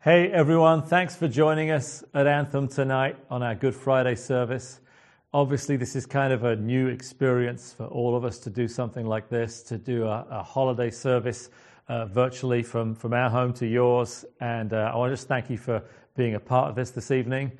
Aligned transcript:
Hey 0.00 0.30
everyone, 0.30 0.82
thanks 0.82 1.16
for 1.16 1.26
joining 1.26 1.72
us 1.72 2.04
at 2.14 2.28
Anthem 2.28 2.68
tonight 2.68 3.16
on 3.28 3.42
our 3.42 3.56
Good 3.56 3.74
Friday 3.74 4.14
service. 4.14 4.78
Obviously, 5.34 5.76
this 5.76 5.96
is 5.96 6.06
kind 6.06 6.32
of 6.32 6.44
a 6.44 6.54
new 6.54 6.86
experience 6.86 7.72
for 7.72 7.86
all 7.86 8.14
of 8.14 8.24
us 8.24 8.38
to 8.38 8.48
do 8.48 8.68
something 8.68 9.06
like 9.06 9.28
this, 9.28 9.60
to 9.64 9.76
do 9.76 10.06
a, 10.06 10.24
a 10.30 10.40
holiday 10.44 10.88
service 10.88 11.50
uh, 11.88 12.06
virtually 12.06 12.62
from, 12.62 12.94
from 12.94 13.12
our 13.12 13.28
home 13.28 13.52
to 13.54 13.66
yours. 13.66 14.24
And 14.38 14.72
uh, 14.72 14.92
I 14.94 14.96
want 14.96 15.10
to 15.10 15.16
just 15.16 15.26
thank 15.26 15.50
you 15.50 15.58
for 15.58 15.82
being 16.16 16.36
a 16.36 16.40
part 16.40 16.70
of 16.70 16.76
this 16.76 16.92
this 16.92 17.10
evening. 17.10 17.50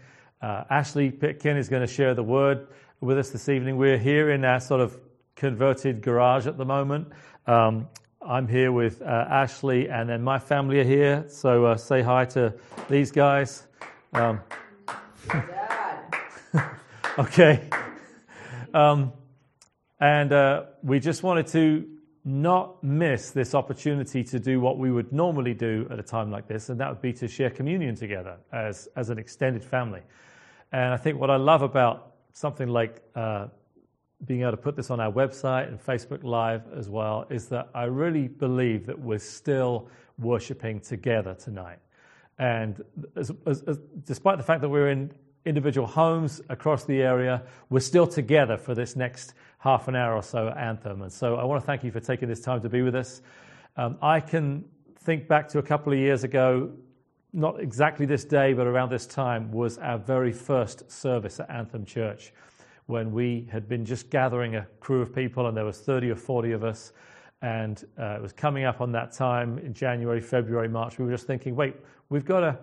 Uh, 0.40 0.62
Ashley 0.70 1.10
Pitkin 1.10 1.56
is 1.56 1.68
going 1.68 1.84
to 1.84 1.92
share 1.92 2.14
the 2.14 2.22
word 2.22 2.68
with 3.00 3.18
us 3.18 3.30
this 3.30 3.48
evening. 3.48 3.76
We're 3.76 3.98
here 3.98 4.30
in 4.30 4.44
our 4.44 4.60
sort 4.60 4.80
of 4.80 4.96
converted 5.34 6.02
garage 6.02 6.46
at 6.46 6.56
the 6.56 6.64
moment. 6.64 7.08
Um, 7.48 7.88
I'm 8.20 8.48
here 8.48 8.72
with 8.72 9.00
uh, 9.00 9.26
Ashley, 9.30 9.88
and 9.88 10.08
then 10.08 10.22
my 10.22 10.40
family 10.40 10.80
are 10.80 10.84
here. 10.84 11.24
So 11.28 11.66
uh, 11.66 11.76
say 11.76 12.02
hi 12.02 12.24
to 12.26 12.52
these 12.88 13.12
guys. 13.12 13.68
Um, 14.12 14.40
okay. 17.18 17.68
Um, 18.74 19.12
and 20.00 20.32
uh, 20.32 20.64
we 20.82 20.98
just 20.98 21.22
wanted 21.22 21.46
to 21.48 21.88
not 22.24 22.82
miss 22.82 23.30
this 23.30 23.54
opportunity 23.54 24.24
to 24.24 24.40
do 24.40 24.60
what 24.60 24.78
we 24.78 24.90
would 24.90 25.12
normally 25.12 25.54
do 25.54 25.86
at 25.88 26.00
a 26.00 26.02
time 26.02 26.30
like 26.30 26.48
this, 26.48 26.70
and 26.70 26.80
that 26.80 26.88
would 26.88 27.00
be 27.00 27.12
to 27.12 27.28
share 27.28 27.50
communion 27.50 27.94
together 27.94 28.36
as, 28.52 28.88
as 28.96 29.10
an 29.10 29.18
extended 29.18 29.64
family. 29.64 30.02
And 30.72 30.92
I 30.92 30.96
think 30.96 31.20
what 31.20 31.30
I 31.30 31.36
love 31.36 31.62
about 31.62 32.14
something 32.32 32.68
like 32.68 33.00
uh, 33.14 33.46
being 34.26 34.42
able 34.42 34.50
to 34.52 34.56
put 34.56 34.76
this 34.76 34.90
on 34.90 35.00
our 35.00 35.12
website 35.12 35.68
and 35.68 35.80
Facebook 35.80 36.24
Live 36.24 36.62
as 36.76 36.88
well 36.88 37.26
is 37.30 37.46
that 37.48 37.68
I 37.74 37.84
really 37.84 38.28
believe 38.28 38.86
that 38.86 38.98
we're 38.98 39.18
still 39.18 39.88
worshiping 40.18 40.80
together 40.80 41.34
tonight. 41.34 41.78
And 42.38 42.82
as, 43.16 43.30
as, 43.46 43.62
as, 43.62 43.78
despite 44.04 44.38
the 44.38 44.44
fact 44.44 44.60
that 44.62 44.68
we're 44.68 44.90
in 44.90 45.12
individual 45.44 45.86
homes 45.86 46.40
across 46.48 46.84
the 46.84 47.00
area, 47.00 47.42
we're 47.70 47.80
still 47.80 48.06
together 48.06 48.56
for 48.56 48.74
this 48.74 48.96
next 48.96 49.34
half 49.58 49.88
an 49.88 49.94
hour 49.94 50.14
or 50.14 50.22
so 50.22 50.48
anthem. 50.48 51.02
And 51.02 51.12
so 51.12 51.36
I 51.36 51.44
want 51.44 51.62
to 51.62 51.66
thank 51.66 51.84
you 51.84 51.90
for 51.90 52.00
taking 52.00 52.28
this 52.28 52.40
time 52.40 52.60
to 52.62 52.68
be 52.68 52.82
with 52.82 52.94
us. 52.94 53.22
Um, 53.76 53.96
I 54.02 54.20
can 54.20 54.64
think 55.00 55.28
back 55.28 55.48
to 55.48 55.58
a 55.58 55.62
couple 55.62 55.92
of 55.92 55.98
years 55.98 56.24
ago, 56.24 56.70
not 57.32 57.60
exactly 57.60 58.06
this 58.06 58.24
day, 58.24 58.52
but 58.52 58.66
around 58.66 58.90
this 58.90 59.06
time 59.06 59.52
was 59.52 59.78
our 59.78 59.98
very 59.98 60.32
first 60.32 60.90
service 60.90 61.38
at 61.40 61.48
Anthem 61.50 61.84
Church 61.84 62.32
when 62.88 63.12
we 63.12 63.46
had 63.52 63.68
been 63.68 63.84
just 63.84 64.08
gathering 64.08 64.56
a 64.56 64.66
crew 64.80 65.02
of 65.02 65.14
people 65.14 65.46
and 65.46 65.54
there 65.54 65.64
was 65.66 65.78
30 65.78 66.10
or 66.10 66.16
40 66.16 66.52
of 66.52 66.64
us 66.64 66.92
and 67.42 67.84
uh, 67.98 68.16
it 68.16 68.22
was 68.22 68.32
coming 68.32 68.64
up 68.64 68.80
on 68.80 68.90
that 68.92 69.12
time 69.12 69.58
in 69.58 69.74
January, 69.74 70.22
February, 70.22 70.68
March. 70.68 70.98
We 70.98 71.04
were 71.04 71.10
just 71.10 71.26
thinking, 71.26 71.54
wait, 71.54 71.76
we've 72.08 72.24
got 72.24 72.42
a, 72.42 72.58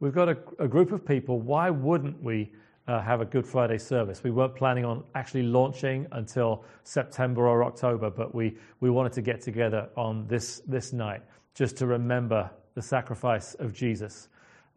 we've 0.00 0.14
got 0.14 0.30
a, 0.30 0.38
a 0.58 0.66
group 0.66 0.92
of 0.92 1.04
people. 1.04 1.40
Why 1.40 1.68
wouldn't 1.68 2.22
we 2.22 2.50
uh, 2.88 3.02
have 3.02 3.20
a 3.20 3.26
Good 3.26 3.46
Friday 3.46 3.76
service? 3.76 4.24
We 4.24 4.30
weren't 4.30 4.56
planning 4.56 4.86
on 4.86 5.04
actually 5.14 5.42
launching 5.42 6.06
until 6.12 6.64
September 6.84 7.46
or 7.46 7.62
October, 7.62 8.08
but 8.08 8.34
we, 8.34 8.56
we 8.80 8.88
wanted 8.88 9.12
to 9.12 9.22
get 9.22 9.42
together 9.42 9.90
on 9.94 10.26
this, 10.26 10.62
this 10.66 10.94
night 10.94 11.20
just 11.54 11.76
to 11.76 11.86
remember 11.86 12.50
the 12.74 12.82
sacrifice 12.82 13.52
of 13.56 13.74
Jesus 13.74 14.28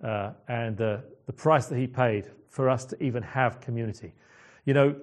uh, 0.04 0.32
and 0.50 0.76
the, 0.76 1.02
the 1.26 1.34
price 1.34 1.68
that 1.68 1.78
he 1.78 1.88
paid 1.88 2.32
for 2.50 2.70
us 2.70 2.84
to 2.84 3.02
even 3.02 3.24
have 3.24 3.62
community. 3.62 4.12
You 4.70 4.76
know, 4.76 4.96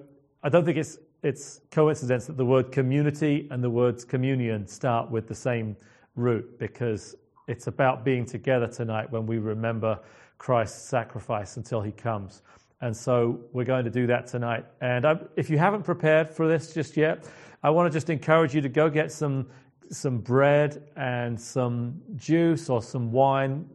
I 0.43 0.47
don't 0.47 0.63
think 0.63 0.77
it's, 0.77 0.97
it's 1.23 1.59
coincidence 1.71 2.27
that 2.27 2.37
the 2.37 2.45
word 2.45 2.71
community 2.71 3.49
and 3.51 3.61
the 3.61 3.69
words 3.69 4.05
communion 4.05 4.65
start 4.65 5.11
with 5.11 5.27
the 5.27 5.35
same 5.35 5.75
root 6.15 6.57
because 6.57 7.17
it's 7.49 7.67
about 7.67 8.05
being 8.05 8.25
together 8.25 8.67
tonight 8.67 9.11
when 9.11 9.27
we 9.27 9.39
remember 9.39 9.99
Christ's 10.37 10.87
sacrifice 10.87 11.57
until 11.57 11.81
he 11.81 11.91
comes. 11.91 12.43
And 12.79 12.95
so 12.95 13.41
we're 13.51 13.65
going 13.65 13.83
to 13.83 13.91
do 13.91 14.07
that 14.07 14.25
tonight. 14.25 14.63
And 14.79 15.05
I, 15.05 15.19
if 15.35 15.49
you 15.49 15.57
haven't 15.57 15.83
prepared 15.83 16.29
for 16.29 16.47
this 16.47 16.73
just 16.73 16.95
yet, 16.95 17.25
I 17.61 17.69
want 17.69 17.91
to 17.91 17.93
just 17.93 18.09
encourage 18.09 18.55
you 18.55 18.61
to 18.61 18.69
go 18.69 18.89
get 18.89 19.11
some, 19.11 19.47
some 19.89 20.19
bread 20.19 20.81
and 20.95 21.37
some 21.37 22.01
juice 22.15 22.69
or 22.69 22.81
some 22.81 23.11
wine. 23.11 23.69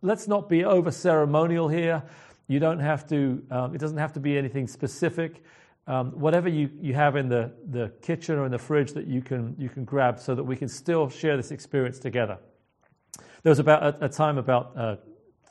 Let's 0.00 0.26
not 0.26 0.48
be 0.48 0.64
over 0.64 0.90
ceremonial 0.90 1.68
here. 1.68 2.02
You 2.46 2.58
don't 2.58 2.80
have 2.80 3.06
to, 3.08 3.42
um, 3.50 3.74
it 3.74 3.78
doesn't 3.78 3.98
have 3.98 4.12
to 4.14 4.20
be 4.20 4.36
anything 4.36 4.66
specific. 4.68 5.42
Um, 5.86 6.12
whatever 6.12 6.48
you, 6.48 6.70
you 6.80 6.94
have 6.94 7.16
in 7.16 7.28
the, 7.28 7.52
the 7.70 7.92
kitchen 8.02 8.36
or 8.36 8.46
in 8.46 8.52
the 8.52 8.58
fridge 8.58 8.92
that 8.92 9.06
you 9.06 9.20
can, 9.20 9.54
you 9.58 9.68
can 9.68 9.84
grab 9.84 10.18
so 10.18 10.34
that 10.34 10.44
we 10.44 10.56
can 10.56 10.68
still 10.68 11.08
share 11.08 11.36
this 11.36 11.50
experience 11.50 11.98
together. 11.98 12.38
There 13.42 13.50
was 13.50 13.58
about 13.58 13.82
a, 13.82 14.06
a 14.06 14.08
time 14.08 14.38
about 14.38 14.72
uh, 14.76 14.96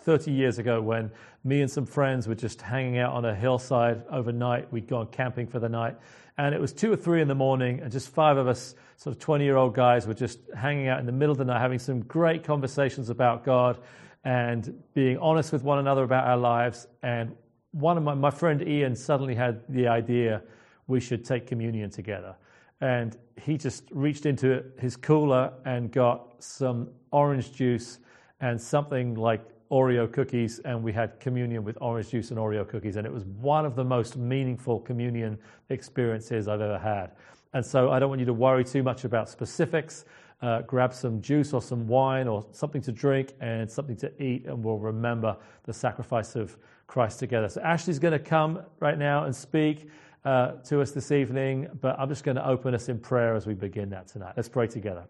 30 0.04 0.32
years 0.32 0.58
ago 0.58 0.82
when 0.82 1.12
me 1.44 1.62
and 1.62 1.70
some 1.70 1.86
friends 1.86 2.28
were 2.28 2.36
just 2.36 2.62
hanging 2.62 2.98
out 2.98 3.14
on 3.14 3.26
a 3.26 3.36
hillside 3.36 4.04
overnight. 4.10 4.72
We'd 4.72 4.88
gone 4.88 5.08
camping 5.08 5.48
for 5.48 5.60
the 5.60 5.70
night. 5.70 5.96
And 6.38 6.56
it 6.56 6.62
was 6.62 6.74
two 6.74 6.92
or 6.92 6.96
three 6.96 7.22
in 7.22 7.28
the 7.28 7.36
morning, 7.36 7.80
and 7.82 7.92
just 7.92 8.10
five 8.10 8.38
of 8.38 8.48
us, 8.48 8.74
sort 8.98 9.16
of 9.16 9.22
20 9.22 9.44
year 9.44 9.56
old 9.56 9.76
guys, 9.76 10.08
were 10.08 10.16
just 10.16 10.40
hanging 10.58 10.88
out 10.88 11.00
in 11.00 11.06
the 11.06 11.12
middle 11.12 11.32
of 11.32 11.38
the 11.38 11.46
night, 11.46 11.60
having 11.60 11.78
some 11.78 12.02
great 12.02 12.44
conversations 12.44 13.10
about 13.10 13.44
God 13.44 13.78
and 14.24 14.82
being 14.94 15.18
honest 15.18 15.52
with 15.52 15.64
one 15.64 15.80
another 15.80 16.04
about 16.04 16.26
our 16.26 16.38
lives. 16.38 16.88
And 17.02 17.36
one 17.72 17.98
of 17.98 18.04
my, 18.04 18.14
my 18.14 18.30
friend 18.30 18.66
Ian 18.68 18.96
suddenly 18.96 19.36
had 19.36 19.62
the 19.70 19.88
idea 19.88 20.42
we 20.88 21.00
should 21.00 21.26
take 21.26 21.48
communion 21.48 21.90
together. 21.90 22.36
And 22.82 23.18
he 23.42 23.58
just 23.58 23.84
reached 23.92 24.26
into 24.26 24.64
his 24.80 24.96
cooler 24.96 25.54
and 25.66 25.92
got 25.92 26.44
some 26.44 26.90
orange 27.12 27.54
juice 27.54 28.00
and 28.42 28.60
something 28.60 29.16
like 29.16 29.42
Oreo 29.72 30.12
cookies, 30.12 30.60
and 30.60 30.84
we 30.84 30.94
had 30.94 31.20
communion 31.20 31.64
with 31.64 31.78
orange 31.82 32.10
juice 32.10 32.30
and 32.30 32.40
Oreo 32.40 32.68
cookies. 32.68 32.96
And 32.96 33.08
it 33.08 33.12
was 33.12 33.26
one 33.26 33.66
of 33.66 33.76
the 33.76 33.84
most 33.84 34.18
meaningful 34.18 34.80
communion 34.80 35.40
experiences 35.70 36.48
I've 36.48 36.62
ever 36.62 36.78
had. 36.78 37.14
And 37.54 37.66
so 37.66 37.90
I 37.90 37.98
don't 37.98 38.10
want 38.10 38.20
you 38.20 38.26
to 38.28 38.34
worry 38.34 38.64
too 38.64 38.84
much 38.84 39.04
about 39.04 39.30
specifics 39.30 40.06
uh, 40.44 40.62
grab 40.64 40.94
some 40.94 41.22
juice 41.22 41.54
or 41.54 41.62
some 41.62 41.88
wine 41.88 42.28
or 42.28 42.46
something 42.52 42.82
to 42.82 42.92
drink 42.92 43.34
and 43.40 43.72
something 43.72 43.96
to 43.96 44.12
eat, 44.22 44.46
and 44.46 44.62
we'll 44.62 44.78
remember 44.78 45.38
the 45.64 45.72
sacrifice 45.72 46.36
of 46.36 46.58
Christ 46.86 47.20
together. 47.20 47.48
So, 47.48 47.62
Ashley's 47.62 47.98
going 47.98 48.12
to 48.12 48.20
come 48.20 48.62
right 48.82 48.98
now 48.98 49.24
and 49.24 49.34
speak 49.34 49.90
uh, 50.26 50.54
to 50.66 50.82
us 50.82 50.92
this 50.92 51.14
evening, 51.14 51.70
but 51.80 51.98
I'm 51.98 52.10
just 52.10 52.26
going 52.26 52.36
to 52.36 52.46
open 52.46 52.76
us 52.76 52.90
in 52.90 53.00
prayer 53.00 53.36
as 53.36 53.48
we 53.48 53.54
begin 53.54 53.90
that 53.92 54.10
tonight. 54.10 54.34
Let's 54.36 54.50
pray 54.50 54.68
together. 54.68 55.06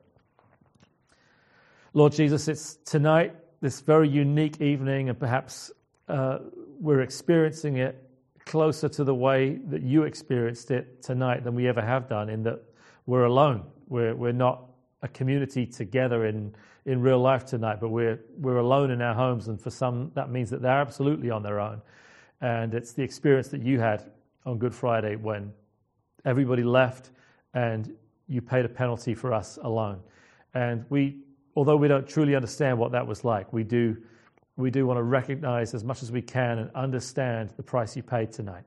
Lord 1.94 2.14
Jesus, 2.14 2.48
it's 2.48 2.76
tonight, 2.86 3.36
this 3.60 3.82
very 3.82 4.10
unique 4.10 4.62
evening, 4.62 5.10
and 5.10 5.20
perhaps 5.20 5.72
uh, 6.10 6.40
we're 6.80 7.02
experiencing 7.02 7.78
it 7.78 8.08
closer 8.46 8.88
to 8.90 9.04
the 9.04 9.16
way 9.16 9.56
that 9.70 9.82
you 9.82 10.04
experienced 10.04 10.70
it 10.70 11.02
tonight 11.02 11.44
than 11.44 11.56
we 11.56 11.68
ever 11.68 11.82
have 11.82 12.08
done, 12.08 12.30
in 12.30 12.44
that 12.44 12.62
we're 13.08 13.26
alone. 13.26 13.64
We're, 13.88 14.16
we're 14.16 14.32
not 14.32 14.70
a 15.04 15.08
community 15.10 15.66
together 15.66 16.26
in, 16.26 16.56
in 16.86 17.02
real 17.02 17.20
life 17.20 17.46
tonight, 17.46 17.80
but 17.80 17.90
we're, 17.90 18.20
we're 18.40 18.58
alone 18.58 18.90
in 18.90 19.02
our 19.02 19.14
homes, 19.14 19.50
and 19.50 19.62
for 19.62 19.70
some, 19.70 20.12
that 20.16 20.32
means 20.32 20.50
that 20.50 20.62
they're 20.62 20.72
absolutely 20.82 21.30
on 21.30 21.44
their 21.44 21.60
own. 21.60 21.82
And 22.42 22.74
it's 22.74 22.94
the 22.94 23.04
experience 23.04 23.50
that 23.50 23.62
you 23.62 23.80
had 23.80 24.10
on 24.46 24.58
Good 24.58 24.74
Friday 24.74 25.16
when 25.18 25.54
everybody 26.26 26.64
left 26.64 27.12
and 27.54 27.94
you 28.28 28.42
paid 28.42 28.66
a 28.66 28.70
penalty 28.70 29.14
for 29.14 29.34
us 29.34 29.60
alone. 29.62 30.00
And 30.54 30.86
we, 30.90 31.18
although 31.56 31.76
we 31.76 31.88
don't 31.88 32.08
truly 32.08 32.36
understand 32.36 32.78
what 32.78 32.94
that 32.94 33.06
was 33.06 33.24
like, 33.24 33.52
we 33.52 33.64
do, 33.64 33.98
we 34.56 34.72
do 34.72 34.86
want 34.88 34.98
to 34.98 35.04
recognize 35.04 35.74
as 35.74 35.84
much 35.84 36.02
as 36.02 36.12
we 36.12 36.22
can 36.22 36.60
and 36.60 36.72
understand 36.76 37.52
the 37.58 37.64
price 37.64 37.96
you 37.96 38.04
paid 38.04 38.32
tonight. 38.32 38.64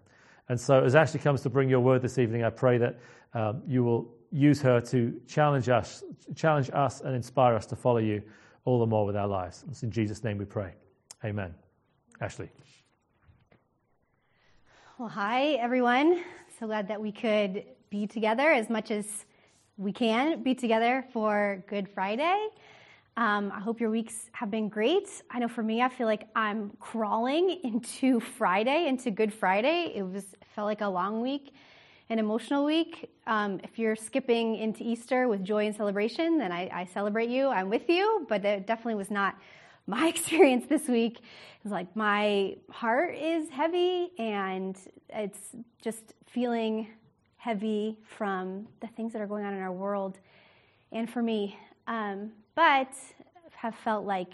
And 0.49 0.61
so, 0.61 0.85
as 0.85 0.95
Ashley 0.95 1.21
comes 1.21 1.43
to 1.43 1.51
bring 1.51 1.69
your 1.69 1.81
word 1.81 2.03
this 2.03 2.19
evening, 2.19 2.45
I 2.45 2.51
pray 2.51 2.79
that 2.79 2.99
um, 3.35 3.63
you 3.67 3.83
will 3.83 4.16
use 4.31 4.61
her 4.63 4.81
to 4.81 5.21
challenge 5.27 5.69
us, 5.69 6.05
challenge 6.35 6.71
us 6.73 7.01
and 7.01 7.15
inspire 7.15 7.55
us 7.55 7.67
to 7.67 7.77
follow 7.77 7.99
you 7.99 8.23
all 8.65 8.79
the 8.79 8.87
more 8.87 9.07
with 9.07 9.17
our 9.17 9.29
lives. 9.29 9.65
It's 9.69 9.83
in 9.83 9.91
Jesus' 9.91 10.25
name 10.25 10.39
we 10.39 10.45
pray. 10.45 10.73
Amen. 11.25 11.55
Ashley. 12.21 12.51
Well, 14.99 15.09
hi, 15.09 15.53
everyone. 15.55 16.23
So 16.59 16.67
glad 16.67 16.89
that 16.89 17.01
we 17.01 17.13
could 17.13 17.65
be 17.91 18.07
together 18.07 18.51
as 18.51 18.71
much 18.71 18.91
as 18.91 19.27
we 19.77 19.93
can 19.93 20.43
be 20.43 20.55
together 20.55 21.05
for 21.13 21.63
Good 21.69 21.89
Friday. 21.89 22.49
Um, 23.19 23.53
I 23.55 23.61
hope 23.61 23.81
your 23.81 23.91
weeks 23.91 24.31
have 24.33 24.51
been 24.51 24.69
great. 24.69 25.23
I 25.31 25.39
know 25.39 25.49
for 25.49 25.63
me, 25.63 25.83
I 25.83 25.89
feel 25.89 26.07
like 26.07 26.29
I'm 26.35 26.71
crawling 26.81 27.61
into 27.65 28.21
Friday, 28.21 28.87
into 28.89 29.11
Good 29.11 29.33
Friday. 29.33 29.93
It 29.95 30.03
was 30.03 30.25
felt 30.55 30.67
like 30.67 30.81
a 30.81 30.89
long 30.89 31.21
week 31.21 31.53
an 32.09 32.19
emotional 32.19 32.65
week. 32.65 33.11
Um, 33.27 33.61
if 33.65 33.79
you're 33.79 33.97
skipping 33.97 34.57
into 34.57 34.85
Easter 34.85 35.29
with 35.29 35.43
joy 35.45 35.67
and 35.67 35.75
celebration, 35.75 36.39
then 36.39 36.53
I, 36.53 36.69
I, 36.73 36.85
celebrate 36.85 37.29
you. 37.29 37.49
I'm 37.49 37.69
with 37.69 37.89
you, 37.89 38.25
but 38.29 38.45
it 38.45 38.67
definitely 38.67 38.95
was 38.95 39.11
not 39.11 39.37
my 39.87 40.07
experience 40.09 40.67
this 40.69 40.89
week. 40.89 41.19
It 41.19 41.65
was 41.65 41.73
like 41.73 41.95
my 41.97 42.57
heart 42.71 43.17
is 43.17 43.49
heavy 43.51 44.11
and 44.19 44.77
it's 45.09 45.57
just 45.83 46.15
feeling 46.27 46.89
heavy 47.37 47.97
from 48.17 48.67
the 48.81 48.89
things 48.89 49.13
that 49.13 49.23
are 49.23 49.27
going 49.27 49.45
on 49.45 49.55
in 49.55 49.61
our 49.61 49.73
world 49.73 50.19
and 50.93 51.11
for 51.11 51.23
me. 51.23 51.59
Um, 51.87 52.33
but 52.55 52.93
have 53.57 53.75
felt 53.75 54.05
like, 54.05 54.33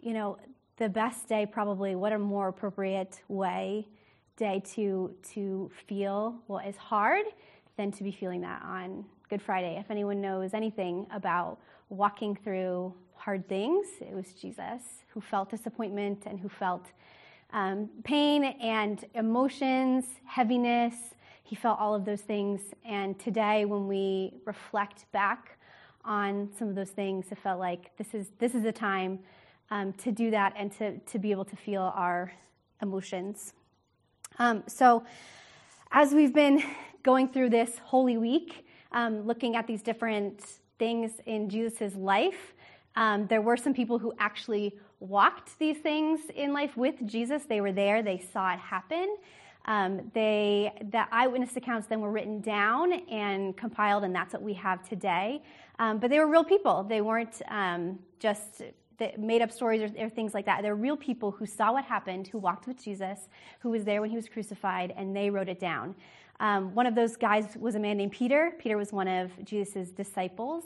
you 0.00 0.12
know, 0.12 0.38
the 0.76 0.88
best 0.88 1.28
day, 1.28 1.46
probably, 1.46 1.94
what 1.94 2.12
a 2.12 2.18
more 2.18 2.48
appropriate 2.48 3.20
way, 3.28 3.86
day 4.36 4.62
to, 4.74 5.14
to 5.34 5.70
feel 5.86 6.36
what 6.46 6.66
is 6.66 6.76
hard 6.76 7.24
than 7.76 7.90
to 7.92 8.02
be 8.02 8.12
feeling 8.12 8.40
that 8.42 8.62
on 8.62 9.04
Good 9.28 9.42
Friday. 9.42 9.76
If 9.78 9.90
anyone 9.90 10.20
knows 10.20 10.54
anything 10.54 11.06
about 11.10 11.58
walking 11.88 12.36
through 12.36 12.94
hard 13.14 13.48
things, 13.48 13.86
it 14.00 14.14
was 14.14 14.32
Jesus 14.34 14.82
who 15.08 15.20
felt 15.20 15.50
disappointment 15.50 16.24
and 16.26 16.38
who 16.38 16.48
felt 16.48 16.92
um, 17.52 17.88
pain 18.04 18.44
and 18.44 19.04
emotions, 19.14 20.04
heaviness. 20.24 20.94
He 21.42 21.56
felt 21.56 21.78
all 21.78 21.94
of 21.94 22.04
those 22.04 22.20
things. 22.20 22.60
And 22.84 23.18
today, 23.18 23.64
when 23.64 23.86
we 23.86 24.34
reflect 24.44 25.10
back 25.12 25.58
on 26.04 26.50
some 26.58 26.68
of 26.68 26.74
those 26.74 26.90
things, 26.90 27.26
it 27.30 27.38
felt 27.38 27.58
like 27.58 27.96
this 27.96 28.14
is, 28.14 28.30
this 28.38 28.54
is 28.54 28.64
a 28.64 28.72
time 28.72 29.20
um, 29.70 29.92
to 29.94 30.12
do 30.12 30.30
that 30.30 30.54
and 30.56 30.70
to, 30.78 30.98
to 30.98 31.18
be 31.18 31.30
able 31.30 31.44
to 31.46 31.56
feel 31.56 31.92
our 31.94 32.32
emotions. 32.82 33.54
Um, 34.38 34.64
so, 34.66 35.02
as 35.92 36.12
we've 36.12 36.34
been 36.34 36.62
going 37.02 37.28
through 37.28 37.50
this 37.50 37.78
Holy 37.78 38.18
Week, 38.18 38.66
um, 38.92 39.26
looking 39.26 39.56
at 39.56 39.66
these 39.66 39.80
different 39.80 40.42
things 40.78 41.12
in 41.24 41.48
Jesus' 41.48 41.94
life, 41.94 42.54
um, 42.96 43.26
there 43.28 43.40
were 43.40 43.56
some 43.56 43.72
people 43.72 43.98
who 43.98 44.12
actually 44.18 44.78
walked 45.00 45.58
these 45.58 45.78
things 45.78 46.20
in 46.34 46.52
life 46.52 46.76
with 46.76 47.06
Jesus. 47.06 47.44
They 47.44 47.62
were 47.62 47.72
there, 47.72 48.02
they 48.02 48.18
saw 48.18 48.52
it 48.52 48.58
happen. 48.58 49.16
Um, 49.64 50.10
they, 50.14 50.72
the 50.90 51.06
eyewitness 51.10 51.56
accounts 51.56 51.86
then 51.88 52.00
were 52.00 52.10
written 52.10 52.40
down 52.40 52.92
and 53.10 53.56
compiled, 53.56 54.04
and 54.04 54.14
that's 54.14 54.34
what 54.34 54.42
we 54.42 54.52
have 54.54 54.86
today. 54.86 55.42
Um, 55.78 55.98
but 55.98 56.10
they 56.10 56.18
were 56.18 56.28
real 56.28 56.44
people. 56.44 56.84
They 56.84 57.00
weren't 57.00 57.40
um, 57.48 57.98
just 58.18 58.62
made 59.18 59.42
up 59.42 59.50
stories 59.52 59.82
or, 59.82 60.04
or, 60.04 60.08
things 60.08 60.34
like 60.34 60.46
that. 60.46 60.62
They're 60.62 60.74
real 60.74 60.96
people 60.96 61.30
who 61.30 61.46
saw 61.46 61.72
what 61.72 61.84
happened, 61.84 62.28
who 62.28 62.38
walked 62.38 62.66
with 62.66 62.82
Jesus, 62.82 63.28
who 63.60 63.70
was 63.70 63.84
there 63.84 64.00
when 64.00 64.10
he 64.10 64.16
was 64.16 64.28
crucified, 64.28 64.94
and 64.96 65.14
they 65.14 65.30
wrote 65.30 65.48
it 65.48 65.60
down. 65.60 65.94
Um, 66.40 66.74
one 66.74 66.86
of 66.86 66.94
those 66.94 67.16
guys 67.16 67.56
was 67.58 67.74
a 67.74 67.78
man 67.78 67.96
named 67.96 68.12
Peter. 68.12 68.52
Peter 68.58 68.76
was 68.76 68.92
one 68.92 69.08
of 69.08 69.30
Jesus' 69.44 69.90
disciples. 69.90 70.64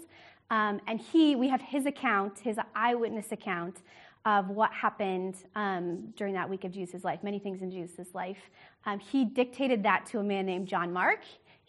Um, 0.50 0.81
and 0.87 1.00
he, 1.00 1.37
we 1.37 1.49
have 1.49 1.61
his 1.61 1.87
account, 1.87 2.41
his 2.41 2.59
eyewitness 2.75 3.31
account 3.31 3.82
of 4.25 4.50
what 4.50 4.73
happened 4.73 5.37
um, 5.55 6.12
during 6.17 6.35
that 6.35 6.49
week 6.49 6.65
of 6.65 6.73
Jesus' 6.73 7.05
life, 7.05 7.23
many 7.23 7.38
things 7.38 7.62
in 7.62 7.71
Jesus' 7.71 8.09
life. 8.15 8.50
Um, 8.85 8.99
he 8.99 9.25
dictated 9.25 9.82
that 9.85 10.06
to 10.06 10.19
a 10.19 10.23
man 10.23 10.44
named 10.44 10.67
John 10.67 10.93
Mark. 10.93 11.21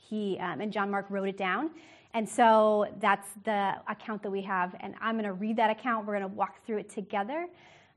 He, 0.10 0.38
um, 0.40 0.62
and 0.62 0.74
John 0.74 0.90
Mark 0.90 1.06
wrote 1.10 1.30
it 1.30 1.38
down. 1.38 1.70
And 2.14 2.28
so 2.28 2.88
that's 3.00 3.30
the 3.46 3.76
account 3.88 4.22
that 4.24 4.32
we 4.32 4.42
have. 4.42 4.76
And 4.82 4.96
I'm 5.00 5.16
going 5.16 5.26
to 5.26 5.34
read 5.34 5.56
that 5.58 5.70
account. 5.70 6.06
We're 6.06 6.18
going 6.18 6.30
to 6.30 6.36
walk 6.36 6.66
through 6.66 6.80
it 6.80 6.90
together. 6.90 7.48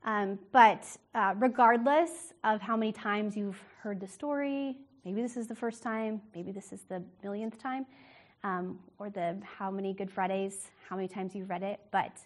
Um, 0.05 0.39
but 0.51 0.85
uh, 1.15 1.33
regardless 1.37 2.33
of 2.43 2.61
how 2.61 2.77
many 2.77 2.91
times 2.91 3.35
you've 3.35 3.61
heard 3.81 3.99
the 3.99 4.07
story, 4.07 4.77
maybe 5.03 5.21
this 5.21 5.35
is 5.35 5.47
the 5.47 5.55
first 5.55 5.81
time, 5.81 6.21
maybe 6.35 6.51
this 6.51 6.71
is 6.71 6.81
the 6.87 7.01
millionth 7.23 7.57
time, 7.61 7.85
um, 8.43 8.79
or 8.99 9.09
the 9.09 9.35
how 9.43 9.71
many 9.71 9.93
Good 9.93 10.11
Fridays, 10.11 10.69
how 10.87 10.95
many 10.95 11.07
times 11.07 11.33
you've 11.35 11.49
read 11.49 11.63
it. 11.63 11.79
But 11.91 12.17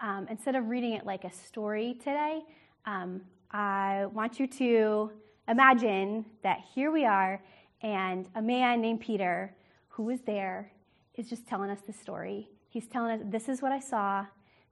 um, 0.00 0.26
instead 0.28 0.54
of 0.54 0.68
reading 0.68 0.92
it 0.92 1.06
like 1.06 1.24
a 1.24 1.32
story 1.32 1.94
today, 1.94 2.42
um, 2.84 3.22
I 3.50 4.06
want 4.12 4.38
you 4.38 4.46
to 4.46 5.10
imagine 5.48 6.26
that 6.42 6.60
here 6.74 6.90
we 6.90 7.04
are, 7.06 7.40
and 7.82 8.28
a 8.34 8.42
man 8.42 8.80
named 8.80 9.00
Peter, 9.00 9.54
who 9.88 10.04
was 10.04 10.20
there, 10.22 10.72
is 11.16 11.28
just 11.28 11.46
telling 11.46 11.70
us 11.70 11.80
the 11.86 11.92
story. 11.92 12.48
He's 12.68 12.86
telling 12.86 13.20
us, 13.20 13.26
this 13.26 13.48
is 13.48 13.60
what 13.60 13.72
I 13.72 13.80
saw, 13.80 14.24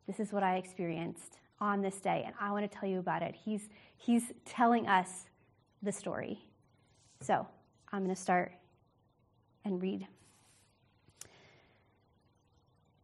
this 0.06 0.20
is 0.20 0.32
what 0.32 0.42
I 0.42 0.56
experienced 0.56 1.40
on 1.60 1.82
this 1.82 2.00
day, 2.00 2.22
and 2.24 2.34
I 2.40 2.50
want 2.52 2.70
to 2.70 2.78
tell 2.78 2.88
you 2.88 2.98
about 2.98 3.22
it. 3.22 3.34
He's, 3.34 3.68
he's 3.96 4.32
telling 4.46 4.88
us 4.88 5.26
the 5.82 5.92
story. 5.92 6.44
So 7.20 7.46
I'm 7.92 8.04
going 8.04 8.14
to 8.14 8.20
start 8.20 8.52
and 9.64 9.82
read. 9.82 10.06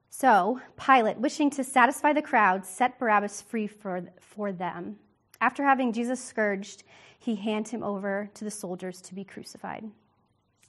So 0.08 0.62
Pilate, 0.82 1.18
wishing 1.18 1.50
to 1.50 1.64
satisfy 1.64 2.14
the 2.14 2.22
crowd, 2.22 2.64
set 2.64 2.98
Barabbas 2.98 3.42
free 3.42 3.66
for, 3.66 4.04
for 4.18 4.50
them. 4.50 4.96
After 5.40 5.62
having 5.62 5.92
Jesus 5.92 6.22
scourged, 6.22 6.84
he 7.18 7.34
hands 7.34 7.70
him 7.70 7.82
over 7.82 8.30
to 8.34 8.44
the 8.44 8.50
soldiers 8.50 9.00
to 9.02 9.14
be 9.14 9.24
crucified. 9.24 9.84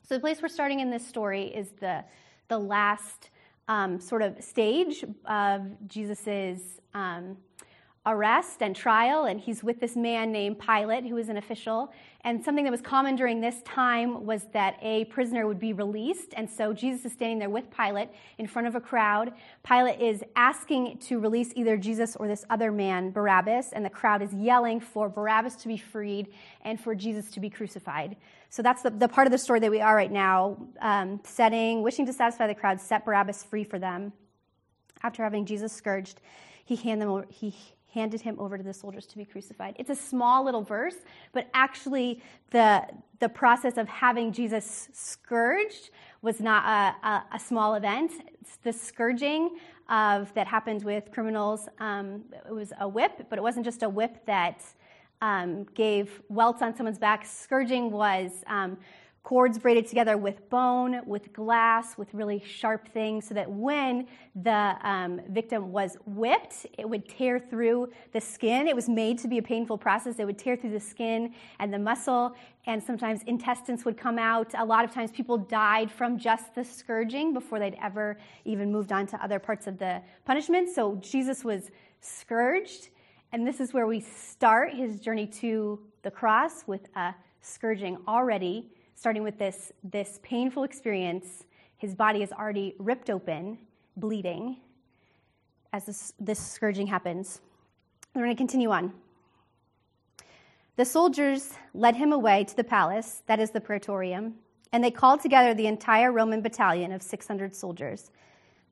So 0.07 0.15
the 0.15 0.21
place 0.21 0.41
we're 0.41 0.47
starting 0.47 0.79
in 0.79 0.89
this 0.89 1.05
story 1.05 1.43
is 1.43 1.69
the 1.79 2.03
the 2.47 2.57
last 2.57 3.29
um, 3.67 3.99
sort 3.99 4.21
of 4.21 4.41
stage 4.41 5.03
of 5.25 5.61
Jesus's 5.87 6.79
um, 6.93 7.37
arrest 8.07 8.61
and 8.61 8.75
trial, 8.75 9.25
and 9.25 9.39
he's 9.39 9.63
with 9.63 9.79
this 9.79 9.95
man 9.95 10.31
named 10.31 10.57
Pilate, 10.59 11.03
who 11.05 11.17
is 11.17 11.29
an 11.29 11.37
official. 11.37 11.91
And 12.21 12.43
something 12.43 12.63
that 12.63 12.71
was 12.71 12.81
common 12.81 13.15
during 13.15 13.39
this 13.41 13.61
time 13.63 14.25
was 14.25 14.45
that 14.53 14.77
a 14.81 15.05
prisoner 15.05 15.45
would 15.47 15.59
be 15.59 15.73
released. 15.73 16.33
And 16.35 16.49
so 16.49 16.73
Jesus 16.73 17.05
is 17.05 17.13
standing 17.13 17.39
there 17.39 17.49
with 17.49 17.65
Pilate 17.69 18.09
in 18.37 18.47
front 18.47 18.67
of 18.67 18.75
a 18.75 18.81
crowd. 18.81 19.33
Pilate 19.63 20.01
is 20.01 20.23
asking 20.35 20.97
to 20.99 21.19
release 21.19 21.51
either 21.55 21.77
Jesus 21.77 22.15
or 22.15 22.27
this 22.27 22.43
other 22.49 22.71
man, 22.71 23.11
Barabbas, 23.11 23.71
and 23.73 23.85
the 23.85 23.89
crowd 23.89 24.21
is 24.21 24.33
yelling 24.33 24.79
for 24.79 25.09
Barabbas 25.09 25.55
to 25.57 25.67
be 25.67 25.77
freed 25.77 26.33
and 26.61 26.79
for 26.79 26.95
Jesus 26.95 27.29
to 27.31 27.39
be 27.39 27.49
crucified. 27.49 28.17
So 28.49 28.61
that's 28.61 28.81
the, 28.81 28.89
the 28.89 29.07
part 29.07 29.27
of 29.27 29.31
the 29.31 29.37
story 29.37 29.59
that 29.59 29.71
we 29.71 29.81
are 29.81 29.95
right 29.95 30.11
now, 30.11 30.57
um, 30.81 31.19
setting, 31.23 31.81
wishing 31.83 32.05
to 32.05 32.13
satisfy 32.13 32.47
the 32.47 32.55
crowd, 32.55 32.79
set 32.79 33.05
Barabbas 33.05 33.43
free 33.43 33.63
for 33.63 33.79
them. 33.79 34.13
After 35.03 35.23
having 35.23 35.45
Jesus 35.45 35.71
scourged, 35.71 36.21
he, 36.65 36.75
hand 36.75 37.01
them 37.01 37.09
over, 37.09 37.25
he 37.29 37.55
handed 37.93 38.21
him 38.21 38.35
over 38.39 38.57
to 38.57 38.63
the 38.63 38.73
soldiers 38.73 39.05
to 39.07 39.17
be 39.17 39.25
crucified. 39.25 39.75
It's 39.79 39.89
a 39.89 39.95
small 39.95 40.43
little 40.43 40.61
verse, 40.61 40.95
but 41.31 41.47
actually, 41.53 42.21
the, 42.51 42.85
the 43.19 43.29
process 43.29 43.77
of 43.77 43.87
having 43.87 44.31
Jesus 44.31 44.89
scourged 44.93 45.89
was 46.21 46.39
not 46.39 46.63
a, 46.65 47.07
a, 47.07 47.23
a 47.35 47.39
small 47.39 47.75
event. 47.75 48.11
It's 48.41 48.57
the 48.57 48.73
scourging 48.73 49.57
of, 49.89 50.33
that 50.33 50.47
happened 50.47 50.83
with 50.83 51.11
criminals, 51.11 51.69
um, 51.79 52.23
it 52.47 52.53
was 52.53 52.73
a 52.79 52.87
whip, 52.87 53.27
but 53.29 53.39
it 53.39 53.41
wasn't 53.41 53.65
just 53.65 53.83
a 53.83 53.89
whip 53.89 54.25
that 54.25 54.63
um, 55.21 55.63
gave 55.73 56.21
welts 56.29 56.61
on 56.61 56.75
someone's 56.75 56.99
back. 56.99 57.25
Scourging 57.25 57.89
was 57.91 58.43
um, 58.47 58.77
cords 59.27 59.59
braided 59.59 59.85
together 59.85 60.15
with 60.15 60.49
bone, 60.49 61.01
with 61.05 61.33
glass, 61.33 61.97
with 61.97 62.07
really 62.13 62.41
sharp 62.47 62.87
things, 62.93 63.27
so 63.27 63.33
that 63.33 63.51
when 63.51 64.07
the 64.41 64.73
um, 64.83 65.19
victim 65.27 65.69
was 65.69 65.97
whipped, 66.05 66.65
it 66.77 66.89
would 66.89 67.09
tear 67.09 67.37
through 67.37 67.89
the 68.13 68.21
skin. 68.21 68.69
It 68.69 68.73
was 68.73 68.87
made 68.87 69.17
to 69.19 69.27
be 69.27 69.37
a 69.37 69.41
painful 69.41 69.77
process. 69.77 70.15
It 70.17 70.23
would 70.23 70.37
tear 70.37 70.55
through 70.55 70.69
the 70.69 70.79
skin 70.79 71.33
and 71.59 71.73
the 71.73 71.77
muscle, 71.77 72.37
and 72.67 72.81
sometimes 72.81 73.21
intestines 73.23 73.83
would 73.83 73.97
come 73.97 74.17
out. 74.17 74.53
A 74.57 74.63
lot 74.63 74.85
of 74.85 74.93
times 74.93 75.11
people 75.11 75.37
died 75.37 75.91
from 75.91 76.17
just 76.17 76.55
the 76.55 76.63
scourging 76.63 77.33
before 77.33 77.59
they'd 77.59 77.75
ever 77.83 78.17
even 78.45 78.71
moved 78.71 78.93
on 78.93 79.05
to 79.07 79.21
other 79.21 79.39
parts 79.39 79.67
of 79.67 79.77
the 79.77 80.01
punishment. 80.23 80.73
So 80.73 80.95
Jesus 81.01 81.43
was 81.43 81.69
scourged, 81.99 82.91
and 83.33 83.45
this 83.45 83.59
is 83.59 83.73
where 83.73 83.87
we 83.87 83.99
start 83.99 84.73
his 84.73 85.01
journey 85.01 85.27
to 85.41 85.81
the 86.03 86.11
cross 86.11 86.63
with 86.65 86.87
a 86.95 87.13
scourging 87.41 87.97
already 88.07 88.71
starting 88.97 89.21
with 89.21 89.37
this, 89.37 89.71
this 89.83 90.19
painful 90.23 90.63
experience. 90.63 91.45
His 91.77 91.93
body 91.93 92.23
is 92.23 92.31
already 92.31 92.73
ripped 92.79 93.11
open, 93.11 93.59
bleeding, 93.95 94.57
as 95.71 95.85
this, 95.85 96.13
this 96.19 96.39
scourging 96.39 96.87
happens. 96.87 97.39
We're 98.15 98.23
going 98.23 98.35
to 98.35 98.37
continue 98.37 98.71
on. 98.71 98.91
The 100.77 100.85
soldiers 100.85 101.53
led 101.75 101.95
him 101.95 102.11
away 102.11 102.43
to 102.45 102.55
the 102.55 102.63
palace, 102.63 103.21
that 103.27 103.39
is 103.39 103.51
the 103.51 103.61
praetorium, 103.61 104.33
and 104.73 104.83
they 104.83 104.91
called 104.91 105.21
together 105.21 105.53
the 105.53 105.67
entire 105.67 106.11
Roman 106.11 106.41
battalion 106.41 106.91
of 106.91 107.03
600 107.03 107.55
soldiers. 107.55 108.09